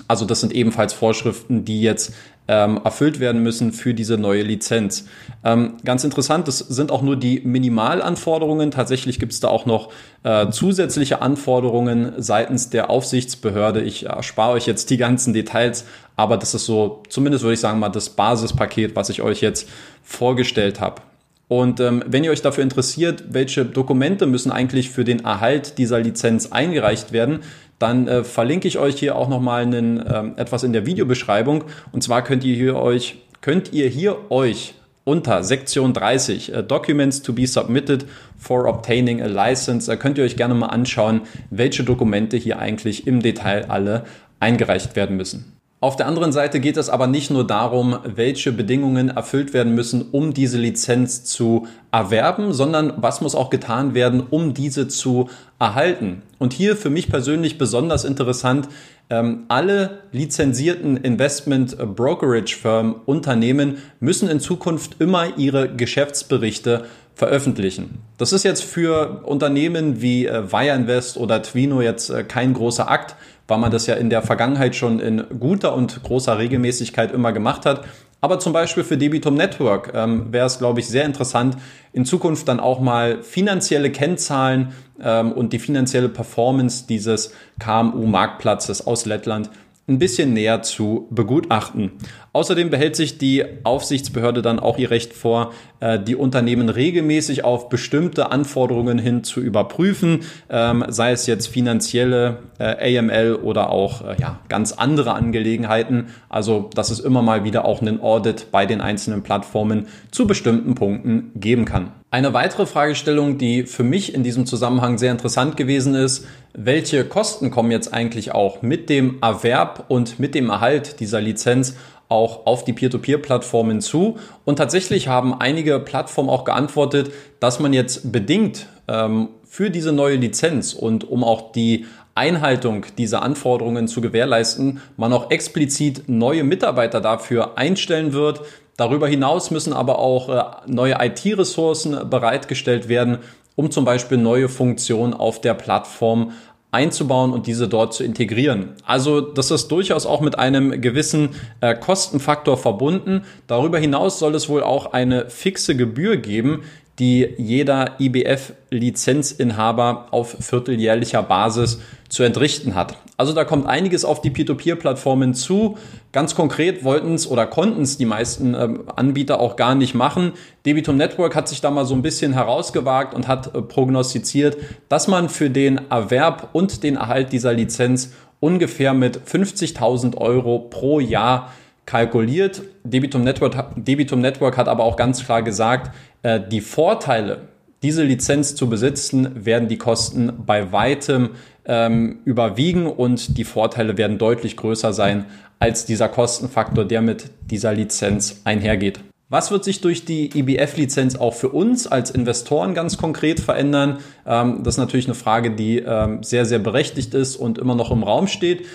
Also 0.08 0.26
das 0.26 0.42
sind 0.42 0.54
ebenfalls 0.54 0.94
Vorschriften, 0.94 1.66
die 1.66 1.82
jetzt 1.82 2.14
ähm, 2.48 2.80
erfüllt 2.84 3.20
werden 3.20 3.42
müssen 3.42 3.74
für 3.74 3.96
diese 3.96 4.18
neue 4.18 4.44
Lizenz. 4.44 5.06
Ähm, 5.44 5.78
ganz 5.84 6.04
interessant, 6.04 6.48
das 6.48 6.60
sind 6.60 6.92
auch 6.92 7.02
nur 7.02 7.18
die 7.18 7.42
Minimalanforderungen. 7.42 8.70
Tatsächlich 8.70 9.20
gibt 9.20 9.34
es 9.34 9.40
da 9.40 9.48
auch 9.48 9.66
noch 9.66 9.92
äh, 10.24 10.50
zusätzliche 10.52 11.22
Anforderungen 11.22 12.14
seitens 12.18 12.70
der 12.70 12.92
Aufsichtsbehörde. 12.92 13.82
Ich 13.82 14.06
erspare 14.06 14.54
euch 14.54 14.68
jetzt 14.68 14.92
die 14.92 14.98
ganzen 14.98 15.34
Details, 15.34 15.86
aber 16.16 16.38
das 16.38 16.54
ist 16.54 16.66
so, 16.66 17.02
zumindest 17.10 17.44
würde 17.44 17.56
ich 17.56 17.60
sagen 17.60 17.80
mal, 17.80 17.90
das 17.90 18.12
Basispaket, 18.12 18.96
was 18.96 19.10
ich 19.10 19.24
euch 19.24 19.42
jetzt 19.42 19.68
vorgestellt 20.04 20.80
habe. 20.80 21.02
Und 21.48 21.80
ähm, 21.80 22.04
wenn 22.06 22.24
ihr 22.24 22.32
euch 22.32 22.42
dafür 22.42 22.64
interessiert, 22.64 23.24
welche 23.30 23.64
Dokumente 23.64 24.26
müssen 24.26 24.52
eigentlich 24.52 24.90
für 24.90 25.06
den 25.06 25.24
Erhalt 25.24 25.78
dieser 25.78 26.00
Lizenz 26.00 26.52
eingereicht 26.52 27.14
werden, 27.14 27.40
dann 27.80 28.08
äh, 28.08 28.24
verlinke 28.24 28.68
ich 28.68 28.80
euch 28.80 29.00
hier 29.00 29.16
auch 29.16 29.30
nochmal 29.30 29.62
einen, 29.62 30.04
ähm, 30.12 30.34
etwas 30.36 30.64
in 30.64 30.74
der 30.74 30.86
Videobeschreibung. 30.86 31.64
Und 31.92 32.04
zwar 32.04 32.24
könnt 32.24 32.44
ihr 32.44 32.56
hier 32.56 32.76
euch, 32.76 33.16
könnt 33.42 33.72
ihr 33.72 33.88
hier 33.88 34.30
euch 34.30 34.74
unter 35.06 35.42
Sektion 35.42 35.94
30 35.94 36.54
äh, 36.54 36.64
Documents 36.64 37.22
to 37.22 37.32
be 37.32 37.48
submitted 37.48 38.06
for 38.38 38.68
obtaining 38.68 39.22
a 39.22 39.28
license, 39.28 39.90
äh, 39.90 39.96
könnt 39.96 40.18
ihr 40.18 40.26
euch 40.26 40.36
gerne 40.36 40.54
mal 40.54 40.68
anschauen, 40.68 41.22
welche 41.50 41.86
Dokumente 41.86 42.36
hier 42.36 42.60
eigentlich 42.60 43.08
im 43.08 43.22
Detail 43.22 43.68
alle 43.70 44.04
eingereicht 44.42 44.98
werden 44.98 45.16
müssen. 45.16 45.57
Auf 45.80 45.96
der 45.96 46.08
anderen 46.08 46.32
Seite 46.32 46.60
geht 46.60 46.76
es 46.76 46.90
aber 46.90 47.06
nicht 47.06 47.30
nur 47.30 47.46
darum, 47.46 48.00
welche 48.04 48.52
Bedingungen 48.52 49.10
erfüllt 49.10 49.54
werden 49.54 49.76
müssen, 49.76 50.08
um 50.12 50.34
diese 50.34 50.58
Lizenz 50.58 51.24
zu 51.24 51.68
erwerben, 51.92 52.52
sondern 52.52 52.94
was 52.98 53.22
muss 53.22 53.36
auch 53.36 53.52
getan 53.52 53.94
werden, 53.94 54.24
um 54.28 54.56
diese 54.56 54.88
zu 54.88 55.30
erhalten. 55.60 56.24
Und 56.40 56.54
hier 56.54 56.76
für 56.76 56.90
mich 56.90 57.10
persönlich 57.10 57.60
besonders 57.60 58.06
interessant, 58.06 58.70
ähm, 59.12 59.44
alle 59.50 60.00
lizenzierten 60.12 60.98
Investment 60.98 61.78
Brokerage 61.96 62.56
Firm 62.60 62.96
Unternehmen 63.06 63.78
müssen 64.00 64.30
in 64.30 64.40
Zukunft 64.40 64.96
immer 65.00 65.38
ihre 65.38 65.76
Geschäftsberichte 65.76 66.86
veröffentlichen. 67.14 68.00
Das 68.18 68.34
ist 68.34 68.44
jetzt 68.44 68.64
für 68.64 69.22
Unternehmen 69.26 70.02
wie 70.02 70.26
äh, 70.26 70.52
Wire 70.52 70.76
Invest 70.76 71.18
oder 71.18 71.44
Twino 71.44 71.82
jetzt 71.82 72.10
äh, 72.10 72.24
kein 72.24 72.54
großer 72.54 72.90
Akt 72.90 73.16
weil 73.48 73.58
man 73.58 73.72
das 73.72 73.88
ja 73.88 73.96
in 73.96 74.10
der 74.10 74.22
Vergangenheit 74.22 74.76
schon 74.76 75.00
in 75.00 75.24
guter 75.40 75.76
und 75.76 76.04
großer 76.04 76.38
Regelmäßigkeit 76.38 77.12
immer 77.12 77.32
gemacht 77.32 77.66
hat. 77.66 77.86
Aber 78.20 78.40
zum 78.40 78.52
Beispiel 78.52 78.84
für 78.84 78.98
Debitum 78.98 79.36
Network 79.36 79.92
ähm, 79.94 80.34
wäre 80.34 80.48
es, 80.48 80.58
glaube 80.58 80.80
ich, 80.80 80.88
sehr 80.88 81.06
interessant, 81.06 81.58
in 81.94 82.04
Zukunft 82.04 82.48
dann 82.48 82.60
auch 82.60 82.80
mal 82.80 83.22
finanzielle 83.22 83.92
Kennzahlen 83.92 84.74
ähm, 85.02 85.32
und 85.32 85.54
die 85.54 85.60
finanzielle 85.60 86.10
Performance 86.10 86.86
dieses 86.88 87.34
KMU-Marktplatzes 87.60 88.88
aus 88.88 89.06
Lettland 89.06 89.52
ein 89.88 90.00
bisschen 90.00 90.34
näher 90.34 90.62
zu 90.64 91.08
begutachten. 91.12 91.92
Außerdem 92.34 92.70
behält 92.70 92.98
sich 92.98 93.18
die 93.18 93.46
Aufsichtsbehörde 93.64 94.42
dann 94.42 94.60
auch 94.60 94.78
ihr 94.78 94.92
Recht 94.92 95.14
vor, 95.14 95.54
äh, 95.80 95.98
die 95.98 96.16
Unternehmen 96.16 96.68
regelmäßig 96.68 97.46
auf 97.46 97.70
bestimmte 97.70 98.32
Anforderungen 98.32 99.00
hin 99.00 99.24
zu 99.24 99.40
überprüfen, 99.40 100.20
ähm, 100.50 100.84
sei 100.90 101.14
es 101.14 101.26
jetzt 101.26 101.48
finanzielle 101.48 102.40
äh, 102.60 103.00
AML 103.00 103.40
oder 103.42 103.70
auch 103.70 104.02
äh, 104.02 104.18
ja, 104.20 104.42
ganz 104.50 104.74
andere 104.74 105.14
Angelegenheiten. 105.14 106.08
Also, 106.28 106.70
dass 106.76 106.92
es 106.92 107.00
immer 107.00 107.22
mal 107.22 107.46
wieder 107.46 107.64
auch 107.64 107.82
einen 107.82 108.02
Audit 108.02 108.52
bei 108.52 108.66
den 108.66 108.82
einzelnen 108.82 109.24
Plattformen 109.24 109.88
zu 110.12 110.28
bestimmten 110.28 110.76
Punkten 110.76 111.32
geben 111.36 111.64
kann. 111.64 111.92
Eine 112.10 112.34
weitere 112.34 112.66
Fragestellung, 112.66 113.38
die 113.38 113.64
für 113.64 113.84
mich 113.84 114.14
in 114.14 114.24
diesem 114.24 114.46
Zusammenhang 114.46 114.98
sehr 114.98 115.12
interessant 115.12 115.58
gewesen 115.58 115.94
ist, 115.94 116.26
welche 116.58 117.06
Kosten 117.06 117.52
kommen 117.52 117.70
jetzt 117.70 117.94
eigentlich 117.94 118.34
auch 118.34 118.64
mit 118.64 118.90
dem 118.90 119.20
Erwerb 119.22 119.86
und 119.90 120.20
mit 120.20 120.34
dem 120.34 120.50
Erhalt 120.50 121.00
dieser 121.00 121.22
Lizenz 121.22 121.76
auch 122.10 122.48
auf 122.48 122.64
die 122.64 122.74
Peer-to-Peer-Plattformen 122.74 123.80
zu. 123.80 124.18
Und 124.44 124.56
tatsächlich 124.56 125.08
haben 125.08 125.40
einige 125.40 125.80
Plattformen 125.80 126.30
auch 126.30 126.46
geantwortet, 126.46 127.12
dass 127.40 127.60
man 127.60 127.74
jetzt 127.74 128.12
bedingt 128.12 128.66
ähm, 128.88 129.30
für 129.46 129.70
diese 129.70 129.92
neue 129.92 130.16
Lizenz 130.16 130.74
und 130.74 131.08
um 131.08 131.24
auch 131.24 131.52
die 131.52 131.86
Einhaltung 132.16 132.88
dieser 132.98 133.22
Anforderungen 133.22 133.88
zu 133.88 134.02
gewährleisten, 134.02 134.82
man 134.96 135.14
auch 135.14 135.30
explizit 135.30 136.10
neue 136.10 136.44
Mitarbeiter 136.44 137.02
dafür 137.02 137.60
einstellen 137.60 138.14
wird. 138.14 138.42
Darüber 138.78 139.08
hinaus 139.08 139.52
müssen 139.52 139.74
aber 139.74 140.00
auch 140.00 140.30
äh, 140.30 140.72
neue 140.72 140.96
IT-Ressourcen 141.00 142.10
bereitgestellt 142.10 142.90
werden, 142.90 143.20
um 143.58 143.72
zum 143.72 143.84
Beispiel 143.84 144.18
neue 144.18 144.48
Funktionen 144.48 145.14
auf 145.14 145.42
der 145.42 145.56
Plattform 145.56 146.32
einzubauen 146.72 147.34
und 147.34 147.48
diese 147.48 147.68
dort 147.68 147.94
zu 147.94 148.04
integrieren. 148.04 148.74
Also 148.86 149.20
das 149.20 149.52
ist 149.52 149.70
durchaus 149.70 150.06
auch 150.06 150.22
mit 150.22 150.38
einem 150.38 150.80
gewissen 150.80 151.30
äh, 151.60 151.76
Kostenfaktor 151.76 152.58
verbunden. 152.58 153.24
Darüber 153.48 153.80
hinaus 153.80 154.20
soll 154.20 154.36
es 154.36 154.48
wohl 154.48 154.64
auch 154.64 154.94
eine 154.94 155.30
fixe 155.30 155.76
Gebühr 155.76 156.18
geben, 156.18 156.64
die 157.00 157.34
jeder 157.38 158.00
IBF-Lizenzinhaber 158.00 160.08
auf 160.12 160.36
vierteljährlicher 160.40 161.24
Basis 161.24 161.80
zu 162.10 162.24
entrichten 162.24 162.76
hat. 162.76 162.98
Also 163.18 163.34
da 163.34 163.44
kommt 163.44 163.66
einiges 163.66 164.06
auf 164.06 164.22
die 164.22 164.30
Peer-to-Peer-Plattformen 164.30 165.34
zu. 165.34 165.78
Ganz 166.12 166.36
konkret 166.36 166.84
wollten 166.84 167.16
es 167.16 167.30
oder 167.30 167.48
konnten 167.48 167.82
es 167.82 167.98
die 167.98 168.06
meisten 168.06 168.54
ähm, 168.54 168.84
Anbieter 168.96 169.40
auch 169.40 169.56
gar 169.56 169.74
nicht 169.74 169.96
machen. 169.96 170.34
Debitum 170.68 170.98
Network 170.98 171.36
hat 171.36 171.50
sich 171.50 171.60
da 171.60 171.72
mal 171.72 171.86
so 171.86 171.96
ein 171.96 172.04
bisschen 172.04 172.34
herausgewagt 172.34 173.16
und 173.16 173.28
hat 173.28 173.56
äh, 173.56 173.62
prognostiziert, 173.64 174.58
dass 174.88 175.08
man 175.08 175.30
für 175.30 175.50
den 175.50 175.82
Erwerb 175.90 176.50
und 176.54 176.84
den 176.84 176.96
Erhalt 176.96 177.32
dieser 177.34 177.54
Lizenz 177.54 178.14
ungefähr 178.40 178.94
mit 178.94 179.20
50.000 179.20 180.16
Euro 180.18 180.60
pro 180.60 181.00
Jahr 181.00 181.52
kalkuliert. 181.88 182.62
Debitum 182.84 183.24
Network, 183.24 183.56
Debitum 183.76 184.22
Network 184.22 184.58
hat 184.58 184.68
aber 184.68 184.84
auch 184.84 184.96
ganz 184.96 185.26
klar 185.26 185.42
gesagt, 185.42 185.96
äh, 186.22 186.40
die 186.40 186.62
Vorteile, 186.62 187.48
diese 187.82 188.04
Lizenz 188.04 188.56
zu 188.56 188.70
besitzen, 188.70 189.46
werden 189.46 189.68
die 189.68 189.78
Kosten 189.78 190.34
bei 190.46 190.72
weitem 190.72 191.30
ähm, 191.68 192.20
überwiegen 192.26 192.88
und 192.88 193.38
die 193.38 193.44
Vorteile 193.44 193.98
werden 193.98 194.18
deutlich 194.18 194.58
größer 194.58 194.94
sein 194.94 195.26
als 195.60 195.86
dieser 195.86 196.10
Kostenfaktor, 196.10 196.86
der 196.86 197.02
mit 197.02 197.30
dieser 197.52 197.74
Lizenz 197.74 198.42
einhergeht. 198.46 199.00
Was 199.30 199.52
wird 199.52 199.66
sich 199.66 199.82
durch 199.82 200.06
die 200.06 200.30
IBF-Lizenz 200.34 201.18
auch 201.18 201.34
für 201.34 201.50
uns 201.50 201.86
als 201.86 202.12
Investoren 202.12 202.74
ganz 202.74 202.98
konkret 202.98 203.42
verändern? 203.42 203.98
Ähm, 204.26 204.64
das 204.64 204.76
ist 204.76 204.80
natürlich 204.80 205.08
eine 205.08 205.16
Frage, 205.16 205.52
die 205.52 205.80
ähm, 205.80 206.24
sehr, 206.24 206.46
sehr 206.46 206.60
berechtigt 206.60 207.14
ist 207.14 207.36
und 207.36 207.58
immer 207.58 207.76
noch 207.76 207.92
im 207.92 208.04
Raum 208.04 208.28
steht. 208.28 208.66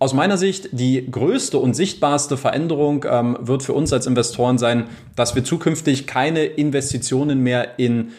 Aus 0.00 0.12
meiner 0.12 0.36
Sicht 0.36 0.70
die 0.72 1.08
größte 1.08 1.58
und 1.58 1.74
sichtbarste 1.74 2.36
Veränderung 2.36 3.06
ähm, 3.08 3.38
wird 3.40 3.62
für 3.62 3.72
uns 3.72 3.92
als 3.92 4.08
Investoren 4.08 4.58
sein, 4.58 4.88
dass 5.14 5.36
wir 5.36 5.44
zukünftig 5.44 6.08
keine 6.08 6.44
Investitionen 6.44 7.40
mehr 7.40 7.78
in 7.78 8.10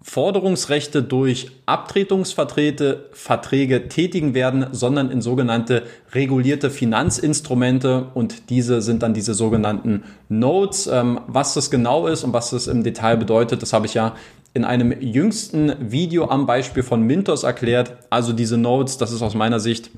Forderungsrechte 0.00 1.02
durch 1.02 1.50
Abtretungsverträge 1.66 3.06
Verträge 3.12 3.88
tätigen 3.88 4.32
werden, 4.32 4.68
sondern 4.72 5.10
in 5.10 5.20
sogenannte 5.20 5.82
regulierte 6.12 6.70
Finanzinstrumente 6.70 8.06
und 8.14 8.48
diese 8.50 8.80
sind 8.80 9.02
dann 9.02 9.12
diese 9.12 9.34
sogenannten 9.34 10.04
Notes. 10.28 10.86
Ähm, 10.86 11.20
was 11.26 11.54
das 11.54 11.70
genau 11.70 12.06
ist 12.06 12.22
und 12.22 12.32
was 12.32 12.50
das 12.50 12.68
im 12.68 12.84
Detail 12.84 13.16
bedeutet, 13.16 13.60
das 13.62 13.72
habe 13.72 13.86
ich 13.86 13.94
ja 13.94 14.14
in 14.54 14.64
einem 14.64 14.98
jüngsten 15.00 15.72
Video 15.90 16.28
am 16.28 16.46
Beispiel 16.46 16.82
von 16.82 17.02
Mintos 17.02 17.42
erklärt. 17.42 17.96
Also 18.10 18.32
diese 18.32 18.56
Notes, 18.56 18.98
das 18.98 19.12
ist 19.12 19.22
aus 19.22 19.34
meiner 19.34 19.60
Sicht 19.60 19.90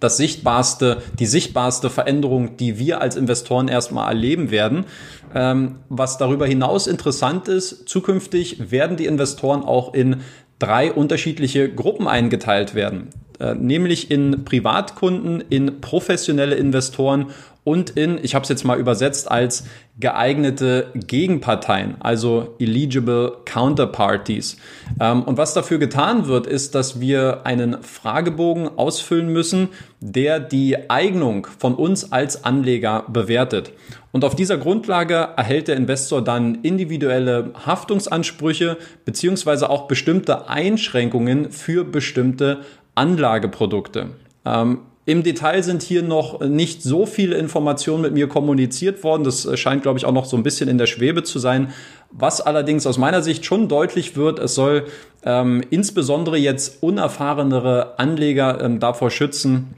das 0.00 0.16
sichtbarste, 0.16 1.02
die 1.18 1.26
sichtbarste 1.26 1.90
Veränderung, 1.90 2.56
die 2.56 2.78
wir 2.78 3.00
als 3.00 3.16
Investoren 3.16 3.68
erstmal 3.68 4.08
erleben 4.08 4.50
werden. 4.50 4.86
Ähm, 5.34 5.76
was 5.88 6.18
darüber 6.18 6.46
hinaus 6.46 6.86
interessant 6.86 7.48
ist, 7.48 7.88
zukünftig 7.88 8.70
werden 8.70 8.96
die 8.96 9.06
Investoren 9.06 9.62
auch 9.62 9.94
in 9.94 10.22
drei 10.58 10.92
unterschiedliche 10.92 11.72
Gruppen 11.72 12.08
eingeteilt 12.08 12.74
werden. 12.74 13.10
Äh, 13.40 13.54
nämlich 13.54 14.10
in 14.10 14.44
Privatkunden, 14.44 15.42
in 15.48 15.80
professionelle 15.80 16.56
Investoren 16.56 17.28
und 17.64 17.90
in, 17.90 18.18
ich 18.22 18.34
habe 18.34 18.42
es 18.42 18.48
jetzt 18.48 18.64
mal 18.64 18.78
übersetzt 18.78 19.30
als 19.30 19.64
geeignete 19.98 20.86
Gegenparteien, 20.94 21.96
also 22.00 22.54
eligible 22.58 23.38
counterparties. 23.44 24.56
Ähm, 24.98 25.22
und 25.22 25.36
was 25.36 25.52
dafür 25.52 25.78
getan 25.78 26.26
wird, 26.26 26.46
ist, 26.46 26.74
dass 26.74 27.00
wir 27.00 27.42
einen 27.44 27.82
Fragebogen 27.82 28.78
ausfüllen 28.78 29.30
müssen, 29.30 29.68
der 30.00 30.40
die 30.40 30.88
Eignung 30.88 31.46
von 31.58 31.74
uns 31.74 32.12
als 32.12 32.44
Anleger 32.44 33.04
bewertet. 33.08 33.72
Und 34.12 34.24
auf 34.24 34.34
dieser 34.34 34.56
Grundlage 34.56 35.28
erhält 35.36 35.68
der 35.68 35.76
Investor 35.76 36.22
dann 36.22 36.56
individuelle 36.62 37.52
Haftungsansprüche 37.66 38.78
beziehungsweise 39.04 39.68
auch 39.68 39.86
bestimmte 39.86 40.48
Einschränkungen 40.48 41.52
für 41.52 41.84
bestimmte 41.84 42.60
Anlageprodukte. 42.94 44.10
Ähm, 44.44 44.80
im 45.10 45.24
Detail 45.24 45.64
sind 45.64 45.82
hier 45.82 46.04
noch 46.04 46.38
nicht 46.38 46.84
so 46.84 47.04
viele 47.04 47.36
Informationen 47.36 48.00
mit 48.00 48.14
mir 48.14 48.28
kommuniziert 48.28 49.02
worden. 49.02 49.24
Das 49.24 49.48
scheint, 49.58 49.82
glaube 49.82 49.98
ich, 49.98 50.04
auch 50.04 50.12
noch 50.12 50.24
so 50.24 50.36
ein 50.36 50.44
bisschen 50.44 50.68
in 50.68 50.78
der 50.78 50.86
Schwebe 50.86 51.24
zu 51.24 51.40
sein. 51.40 51.72
Was 52.12 52.40
allerdings 52.40 52.86
aus 52.86 52.96
meiner 52.96 53.20
Sicht 53.20 53.44
schon 53.44 53.66
deutlich 53.66 54.14
wird, 54.14 54.38
es 54.38 54.54
soll 54.54 54.84
ähm, 55.24 55.64
insbesondere 55.70 56.36
jetzt 56.36 56.80
unerfahrenere 56.80 57.98
Anleger 57.98 58.60
ähm, 58.60 58.78
davor 58.78 59.10
schützen, 59.10 59.74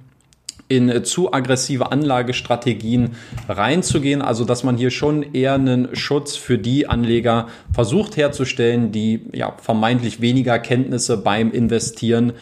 in 0.69 1.03
zu 1.03 1.33
aggressive 1.33 1.91
Anlagestrategien 1.93 3.13
reinzugehen. 3.49 4.21
Also 4.21 4.45
dass 4.45 4.65
man 4.65 4.77
hier 4.77 4.91
schon 4.91 5.35
eher 5.35 5.55
einen 5.55 5.97
Schutz 5.97 6.37
für 6.37 6.59
die 6.59 6.89
Anleger 6.89 7.49
versucht 7.73 8.19
herzustellen, 8.19 8.93
die 8.93 9.23
ja 9.33 9.55
vermeintlich 9.57 10.21
weniger 10.21 10.59
Kenntnisse 10.59 11.17
beim 11.17 11.53
Investieren 11.53 12.35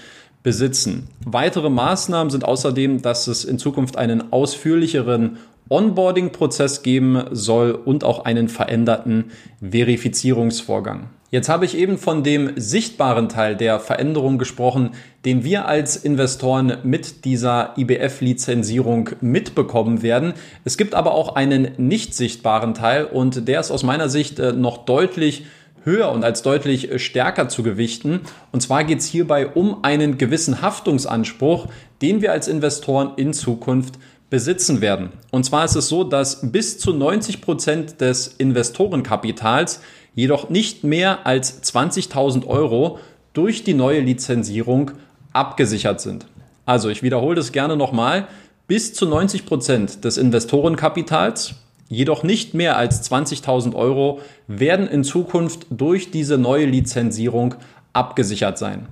besitzen. 0.43 1.09
Weitere 1.25 1.71
Maßnahmen 1.71 2.31
sind 2.31 2.45
außerdem, 2.45 3.03
dass 3.03 3.27
es 3.27 3.45
in 3.45 3.59
Zukunft 3.59 3.97
einen 3.97 4.33
ausführlicheren 4.33 5.39
Onboarding-Prozess 5.69 6.83
geben 6.83 7.23
soll 7.31 7.73
und 7.73 8.03
auch 8.03 8.25
einen 8.25 8.49
veränderten 8.49 9.27
Verifizierungsvorgang. 9.61 11.11
Jetzt 11.31 11.49
habe 11.49 11.65
ich 11.65 11.77
eben 11.77 11.97
von 11.97 12.25
dem 12.25 12.55
sichtbaren 12.57 13.29
Teil 13.29 13.55
der 13.55 13.79
Veränderung 13.79 14.37
gesprochen, 14.37 14.91
den 15.25 15.45
wir 15.45 15.67
als 15.67 15.97
Investoren 15.97 16.79
mit 16.83 17.25
dieser 17.25 17.75
IBF-Lizenzierung 17.79 19.11
mitbekommen 19.21 20.03
werden. 20.03 20.33
Es 20.65 20.77
gibt 20.77 20.97
aber 20.97 21.13
auch 21.13 21.37
einen 21.37 21.69
nicht 21.77 22.15
sichtbaren 22.15 22.75
Teil 22.75 23.05
und 23.05 23.47
der 23.47 23.61
ist 23.61 23.71
aus 23.71 23.85
meiner 23.85 24.09
Sicht 24.09 24.41
äh, 24.41 24.53
noch 24.53 24.85
deutlich 24.87 25.45
höher 25.85 26.11
und 26.13 26.25
als 26.25 26.43
deutlich 26.43 26.91
äh, 26.91 26.99
stärker 26.99 27.49
zu 27.49 27.63
gewichten. 27.63 28.21
Und 28.53 28.61
zwar 28.61 28.85
geht 28.85 28.99
es 28.99 29.07
hierbei 29.07 29.47
um 29.47 29.85
einen 29.85 30.19
gewissen 30.19 30.63
Haftungsanspruch, 30.63 31.67
den 32.03 32.23
wir 32.23 32.33
als 32.33 32.49
Investoren 32.49 33.13
in 33.17 33.33
Zukunft 33.33 33.95
besitzen 34.31 34.81
werden. 34.81 35.11
Und 35.31 35.45
zwar 35.45 35.65
ist 35.65 35.75
es 35.75 35.89
so, 35.89 36.05
dass 36.05 36.53
bis 36.53 36.79
zu 36.79 36.93
90 36.93 37.41
Prozent 37.41 38.01
des 38.01 38.29
Investorenkapitals 38.29 39.81
jedoch 40.15 40.49
nicht 40.51 40.85
mehr 40.85 41.27
als 41.27 41.63
20.000 41.63 42.47
Euro 42.47 43.01
durch 43.33 43.65
die 43.65 43.75
neue 43.75 44.01
Lizenzierung 44.01 44.93
abgesichert 45.33 46.01
sind. 46.01 46.27
Also 46.65 46.89
ich 46.89 47.03
wiederhole 47.03 47.37
das 47.37 47.53
gerne 47.53 47.77
nochmal. 47.77 48.29
Bis 48.67 48.95
zu 48.95 49.07
90 49.07 49.47
Prozent 49.47 50.05
des 50.05 50.17
Investorenkapitals, 50.17 51.55
jedoch 51.91 52.23
nicht 52.23 52.55
mehr 52.55 52.79
als 52.79 53.11
20.000 53.11 53.75
Euro, 53.75 54.21
werden 54.47 54.89
in 54.89 55.05
Zukunft 55.05 55.67
durch 55.69 56.11
diese 56.11 56.39
neue 56.39 56.65
Lizenzierung 56.65 57.57
abgesichert 57.93 58.57
sein. 58.57 58.87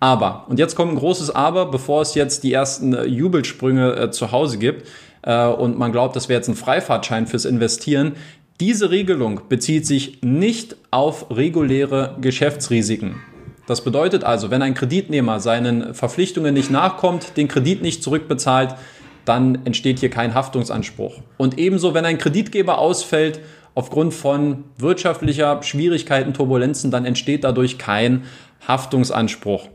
Aber, 0.00 0.46
und 0.48 0.58
jetzt 0.58 0.74
kommt 0.74 0.92
ein 0.92 0.98
großes 0.98 1.30
Aber, 1.30 1.66
bevor 1.66 2.02
es 2.02 2.14
jetzt 2.14 2.42
die 2.44 2.52
ersten 2.52 2.94
äh, 2.94 3.04
Jubelsprünge 3.04 3.96
äh, 3.96 4.10
zu 4.10 4.32
Hause 4.32 4.58
gibt 4.58 4.88
äh, 5.22 5.46
und 5.46 5.78
man 5.78 5.92
glaubt, 5.92 6.16
das 6.16 6.28
wäre 6.28 6.38
jetzt 6.38 6.48
ein 6.48 6.54
Freifahrtschein 6.54 7.26
fürs 7.26 7.44
Investieren. 7.44 8.12
Diese 8.60 8.90
Regelung 8.90 9.42
bezieht 9.48 9.86
sich 9.86 10.22
nicht 10.22 10.76
auf 10.90 11.26
reguläre 11.30 12.16
Geschäftsrisiken. 12.20 13.16
Das 13.66 13.84
bedeutet 13.84 14.24
also, 14.24 14.50
wenn 14.50 14.62
ein 14.62 14.74
Kreditnehmer 14.74 15.40
seinen 15.40 15.94
Verpflichtungen 15.94 16.54
nicht 16.54 16.70
nachkommt, 16.70 17.36
den 17.36 17.48
Kredit 17.48 17.82
nicht 17.82 18.02
zurückbezahlt, 18.02 18.74
dann 19.28 19.66
entsteht 19.66 19.98
hier 19.98 20.10
kein 20.10 20.34
Haftungsanspruch. 20.34 21.16
Und 21.36 21.58
ebenso, 21.58 21.94
wenn 21.94 22.04
ein 22.04 22.18
Kreditgeber 22.18 22.78
ausfällt 22.78 23.40
aufgrund 23.74 24.14
von 24.14 24.64
wirtschaftlicher 24.78 25.62
Schwierigkeiten, 25.62 26.34
Turbulenzen, 26.34 26.90
dann 26.90 27.04
entsteht 27.04 27.44
dadurch 27.44 27.78
kein 27.78 28.24
Haftungsanspruch. 28.66 29.68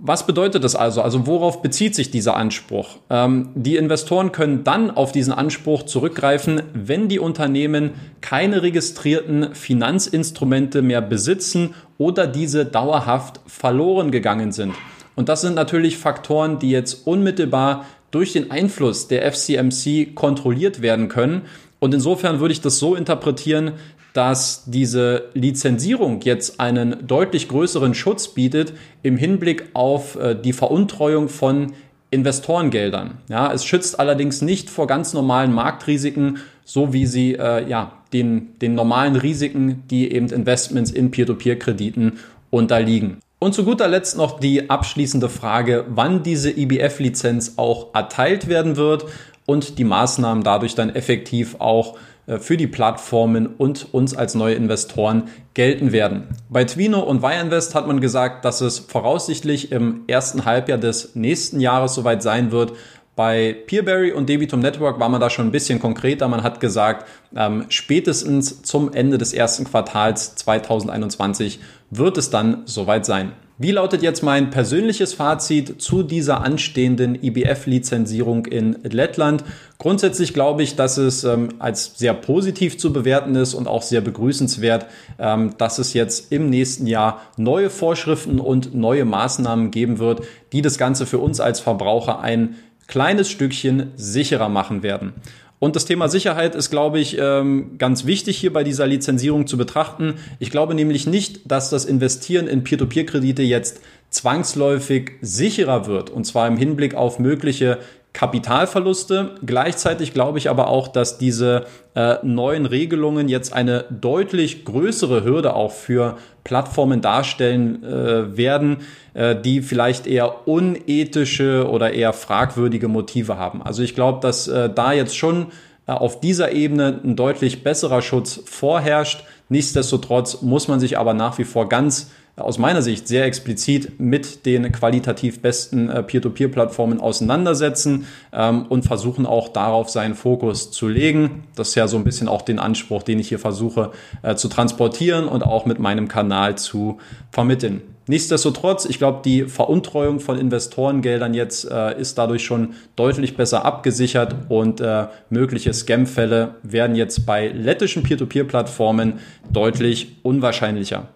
Was 0.00 0.26
bedeutet 0.26 0.62
das 0.62 0.76
also? 0.76 1.02
Also 1.02 1.26
worauf 1.26 1.60
bezieht 1.60 1.96
sich 1.96 2.12
dieser 2.12 2.36
Anspruch? 2.36 2.98
Ähm, 3.10 3.50
die 3.56 3.76
Investoren 3.76 4.30
können 4.30 4.62
dann 4.62 4.92
auf 4.92 5.10
diesen 5.10 5.32
Anspruch 5.32 5.82
zurückgreifen, 5.82 6.62
wenn 6.72 7.08
die 7.08 7.18
Unternehmen 7.18 7.94
keine 8.20 8.62
registrierten 8.62 9.54
Finanzinstrumente 9.56 10.82
mehr 10.82 11.00
besitzen 11.00 11.74
oder 11.98 12.28
diese 12.28 12.64
dauerhaft 12.64 13.40
verloren 13.46 14.12
gegangen 14.12 14.52
sind. 14.52 14.74
Und 15.16 15.28
das 15.28 15.40
sind 15.40 15.56
natürlich 15.56 15.98
Faktoren, 15.98 16.60
die 16.60 16.70
jetzt 16.70 17.04
unmittelbar 17.04 17.84
durch 18.10 18.32
den 18.32 18.50
Einfluss 18.50 19.08
der 19.08 19.30
FCMC 19.30 20.14
kontrolliert 20.14 20.82
werden 20.82 21.08
können. 21.08 21.42
Und 21.78 21.94
insofern 21.94 22.40
würde 22.40 22.52
ich 22.52 22.60
das 22.60 22.78
so 22.78 22.94
interpretieren, 22.94 23.72
dass 24.14 24.64
diese 24.66 25.26
Lizenzierung 25.34 26.20
jetzt 26.22 26.58
einen 26.60 27.06
deutlich 27.06 27.48
größeren 27.48 27.94
Schutz 27.94 28.28
bietet 28.28 28.72
im 29.02 29.16
Hinblick 29.16 29.68
auf 29.74 30.16
äh, 30.16 30.34
die 30.34 30.52
Veruntreuung 30.52 31.28
von 31.28 31.72
Investorengeldern. 32.10 33.18
Ja, 33.28 33.52
es 33.52 33.64
schützt 33.64 34.00
allerdings 34.00 34.40
nicht 34.40 34.70
vor 34.70 34.86
ganz 34.86 35.12
normalen 35.12 35.52
Marktrisiken, 35.52 36.38
so 36.64 36.92
wie 36.92 37.06
sie 37.06 37.34
äh, 37.34 37.68
ja, 37.68 37.92
den, 38.12 38.58
den 38.60 38.74
normalen 38.74 39.16
Risiken, 39.16 39.84
die 39.90 40.10
eben 40.10 40.28
Investments 40.28 40.90
in 40.90 41.10
Peer-to-Peer-Krediten 41.10 42.18
unterliegen. 42.50 43.18
Und 43.40 43.54
zu 43.54 43.64
guter 43.64 43.86
Letzt 43.86 44.16
noch 44.16 44.40
die 44.40 44.68
abschließende 44.68 45.28
Frage, 45.28 45.84
wann 45.88 46.24
diese 46.24 46.50
IBF-Lizenz 46.50 47.54
auch 47.56 47.94
erteilt 47.94 48.48
werden 48.48 48.76
wird 48.76 49.04
und 49.46 49.78
die 49.78 49.84
Maßnahmen 49.84 50.42
dadurch 50.42 50.74
dann 50.74 50.94
effektiv 50.94 51.56
auch 51.60 51.96
äh, 52.26 52.38
für 52.38 52.56
die 52.56 52.66
Plattformen 52.66 53.46
und 53.46 53.94
uns 53.94 54.16
als 54.16 54.34
neue 54.34 54.54
Investoren 54.54 55.24
gelten 55.54 55.92
werden. 55.92 56.24
Bei 56.50 56.64
Twino 56.64 57.00
und 57.00 57.22
Wireinvest 57.22 57.76
hat 57.76 57.86
man 57.86 58.00
gesagt, 58.00 58.44
dass 58.44 58.60
es 58.60 58.80
voraussichtlich 58.80 59.70
im 59.70 60.02
ersten 60.08 60.44
Halbjahr 60.44 60.78
des 60.78 61.14
nächsten 61.14 61.60
Jahres 61.60 61.94
soweit 61.94 62.22
sein 62.24 62.50
wird. 62.50 62.72
Bei 63.14 63.56
Peerberry 63.66 64.12
und 64.12 64.28
Debitum 64.28 64.60
Network 64.60 65.00
war 65.00 65.08
man 65.08 65.20
da 65.20 65.28
schon 65.28 65.46
ein 65.46 65.52
bisschen 65.52 65.80
konkreter. 65.80 66.28
Man 66.28 66.44
hat 66.44 66.60
gesagt, 66.60 67.08
ähm, 67.34 67.64
spätestens 67.68 68.62
zum 68.62 68.92
Ende 68.92 69.18
des 69.18 69.32
ersten 69.32 69.64
Quartals 69.64 70.36
2021 70.36 71.58
wird 71.90 72.18
es 72.18 72.30
dann 72.30 72.62
soweit 72.66 73.06
sein. 73.06 73.32
Wie 73.60 73.72
lautet 73.72 74.02
jetzt 74.02 74.22
mein 74.22 74.50
persönliches 74.50 75.14
Fazit 75.14 75.82
zu 75.82 76.04
dieser 76.04 76.42
anstehenden 76.42 77.20
IBF-Lizenzierung 77.20 78.46
in 78.46 78.76
Lettland? 78.84 79.42
Grundsätzlich 79.78 80.32
glaube 80.32 80.62
ich, 80.62 80.76
dass 80.76 80.96
es 80.96 81.24
ähm, 81.24 81.48
als 81.58 81.98
sehr 81.98 82.14
positiv 82.14 82.78
zu 82.78 82.92
bewerten 82.92 83.34
ist 83.34 83.54
und 83.54 83.66
auch 83.66 83.82
sehr 83.82 84.00
begrüßenswert, 84.00 84.86
ähm, 85.18 85.54
dass 85.58 85.80
es 85.80 85.92
jetzt 85.92 86.30
im 86.30 86.50
nächsten 86.50 86.86
Jahr 86.86 87.20
neue 87.36 87.68
Vorschriften 87.68 88.38
und 88.38 88.76
neue 88.76 89.04
Maßnahmen 89.04 89.72
geben 89.72 89.98
wird, 89.98 90.22
die 90.52 90.62
das 90.62 90.78
Ganze 90.78 91.04
für 91.04 91.18
uns 91.18 91.40
als 91.40 91.58
Verbraucher 91.58 92.20
ein 92.20 92.54
kleines 92.86 93.28
Stückchen 93.28 93.90
sicherer 93.96 94.48
machen 94.48 94.84
werden. 94.84 95.14
Und 95.60 95.74
das 95.74 95.86
Thema 95.86 96.08
Sicherheit 96.08 96.54
ist, 96.54 96.70
glaube 96.70 97.00
ich, 97.00 97.16
ähm, 97.18 97.78
ganz 97.78 98.06
wichtig 98.06 98.38
hier 98.38 98.52
bei 98.52 98.62
dieser 98.62 98.86
Lizenzierung 98.86 99.46
zu 99.46 99.56
betrachten. 99.56 100.14
Ich 100.38 100.50
glaube 100.50 100.74
nämlich 100.74 101.06
nicht, 101.06 101.50
dass 101.50 101.70
das 101.70 101.84
Investieren 101.84 102.46
in 102.46 102.62
Peer-to-Peer-Kredite 102.62 103.42
jetzt 103.42 103.80
zwangsläufig 104.10 105.12
sicherer 105.20 105.86
wird. 105.86 106.10
Und 106.10 106.24
zwar 106.24 106.46
im 106.46 106.56
Hinblick 106.56 106.94
auf 106.94 107.18
mögliche 107.18 107.78
Kapitalverluste. 108.12 109.36
Gleichzeitig 109.44 110.12
glaube 110.12 110.38
ich 110.38 110.50
aber 110.50 110.68
auch, 110.68 110.88
dass 110.88 111.18
diese 111.18 111.66
äh, 111.94 112.16
neuen 112.22 112.66
Regelungen 112.66 113.28
jetzt 113.28 113.52
eine 113.52 113.84
deutlich 113.90 114.64
größere 114.64 115.24
Hürde 115.24 115.54
auch 115.54 115.72
für 115.72 116.16
Plattformen 116.42 117.00
darstellen 117.00 117.84
äh, 117.84 118.36
werden, 118.36 118.78
äh, 119.14 119.36
die 119.40 119.60
vielleicht 119.62 120.06
eher 120.06 120.48
unethische 120.48 121.68
oder 121.68 121.92
eher 121.92 122.12
fragwürdige 122.12 122.88
Motive 122.88 123.36
haben. 123.36 123.62
Also 123.62 123.82
ich 123.82 123.94
glaube, 123.94 124.20
dass 124.20 124.48
äh, 124.48 124.70
da 124.70 124.92
jetzt 124.92 125.16
schon 125.16 125.48
äh, 125.86 125.92
auf 125.92 126.20
dieser 126.20 126.52
Ebene 126.52 127.00
ein 127.04 127.16
deutlich 127.16 127.62
besserer 127.62 128.02
Schutz 128.02 128.40
vorherrscht. 128.44 129.24
Nichtsdestotrotz 129.48 130.42
muss 130.42 130.68
man 130.68 130.80
sich 130.80 130.98
aber 130.98 131.14
nach 131.14 131.38
wie 131.38 131.44
vor 131.44 131.68
ganz 131.68 132.10
aus 132.40 132.58
meiner 132.58 132.82
Sicht 132.82 133.08
sehr 133.08 133.24
explizit 133.24 133.98
mit 134.00 134.46
den 134.46 134.70
qualitativ 134.72 135.40
besten 135.40 135.88
äh, 135.88 136.02
Peer-to-Peer-Plattformen 136.02 137.00
auseinandersetzen 137.00 138.06
ähm, 138.32 138.66
und 138.68 138.84
versuchen 138.84 139.26
auch 139.26 139.48
darauf 139.48 139.90
seinen 139.90 140.14
Fokus 140.14 140.70
zu 140.70 140.88
legen. 140.88 141.44
Das 141.54 141.70
ist 141.70 141.74
ja 141.74 141.88
so 141.88 141.96
ein 141.96 142.04
bisschen 142.04 142.28
auch 142.28 142.42
den 142.42 142.58
Anspruch, 142.58 143.02
den 143.02 143.18
ich 143.18 143.28
hier 143.28 143.38
versuche 143.38 143.92
äh, 144.22 144.34
zu 144.34 144.48
transportieren 144.48 145.28
und 145.28 145.42
auch 145.42 145.66
mit 145.66 145.78
meinem 145.78 146.08
Kanal 146.08 146.56
zu 146.56 146.98
vermitteln. 147.30 147.82
Nichtsdestotrotz, 148.08 148.86
ich 148.86 148.96
glaube, 148.96 149.20
die 149.22 149.44
Veruntreuung 149.44 150.18
von 150.18 150.38
Investorengeldern 150.38 151.34
jetzt 151.34 151.70
äh, 151.70 152.00
ist 152.00 152.16
dadurch 152.16 152.42
schon 152.42 152.70
deutlich 152.96 153.36
besser 153.36 153.66
abgesichert 153.66 154.34
und 154.48 154.80
äh, 154.80 155.08
mögliche 155.28 155.74
Scam-Fälle 155.74 156.54
werden 156.62 156.96
jetzt 156.96 157.26
bei 157.26 157.48
lettischen 157.48 158.02
Peer-to-Peer-Plattformen 158.02 159.20
deutlich 159.52 160.16
unwahrscheinlicher. 160.22 161.08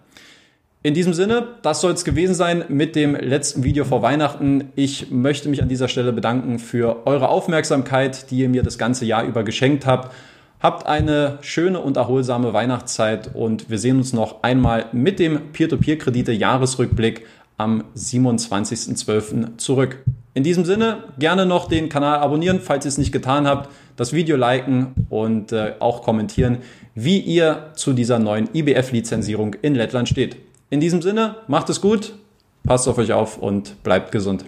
In 0.85 0.93
diesem 0.93 1.13
Sinne, 1.13 1.47
das 1.61 1.79
soll 1.79 1.93
es 1.93 2.03
gewesen 2.03 2.35
sein 2.35 2.65
mit 2.67 2.97
dem 2.97 3.15
letzten 3.15 3.63
Video 3.63 3.85
vor 3.85 4.01
Weihnachten. 4.01 4.65
Ich 4.75 5.11
möchte 5.11 5.47
mich 5.47 5.61
an 5.61 5.69
dieser 5.69 5.87
Stelle 5.87 6.11
bedanken 6.11 6.59
für 6.59 7.07
eure 7.07 7.29
Aufmerksamkeit, 7.29 8.29
die 8.29 8.39
ihr 8.39 8.49
mir 8.49 8.63
das 8.63 8.77
ganze 8.77 9.05
Jahr 9.05 9.23
über 9.23 9.43
geschenkt 9.43 9.85
habt. 9.85 10.13
Habt 10.59 10.85
eine 10.85 11.37
schöne 11.39 11.79
und 11.79 11.95
erholsame 11.95 12.51
Weihnachtszeit 12.51 13.33
und 13.33 13.69
wir 13.69 13.77
sehen 13.77 13.95
uns 13.95 14.11
noch 14.11 14.43
einmal 14.43 14.87
mit 14.91 15.19
dem 15.19 15.53
Peer-to-Peer-Kredite-Jahresrückblick 15.53 17.27
am 17.55 17.85
27.12. 17.95 19.57
zurück. 19.57 19.99
In 20.33 20.43
diesem 20.43 20.65
Sinne, 20.65 21.05
gerne 21.17 21.45
noch 21.45 21.69
den 21.69 21.87
Kanal 21.87 22.19
abonnieren, 22.19 22.59
falls 22.59 22.83
ihr 22.83 22.89
es 22.89 22.97
nicht 22.97 23.13
getan 23.13 23.47
habt, 23.47 23.69
das 23.95 24.11
Video 24.11 24.35
liken 24.35 25.07
und 25.09 25.53
äh, 25.53 25.75
auch 25.79 26.01
kommentieren, 26.01 26.57
wie 26.93 27.19
ihr 27.19 27.71
zu 27.75 27.93
dieser 27.93 28.19
neuen 28.19 28.49
IBF-Lizenzierung 28.53 29.55
in 29.61 29.75
Lettland 29.75 30.09
steht. 30.09 30.35
In 30.73 30.79
diesem 30.79 31.03
Sinne, 31.03 31.35
macht 31.47 31.69
es 31.69 31.81
gut, 31.81 32.15
passt 32.63 32.87
auf 32.87 32.97
euch 32.97 33.13
auf 33.13 33.37
und 33.37 33.83
bleibt 33.83 34.11
gesund. 34.11 34.45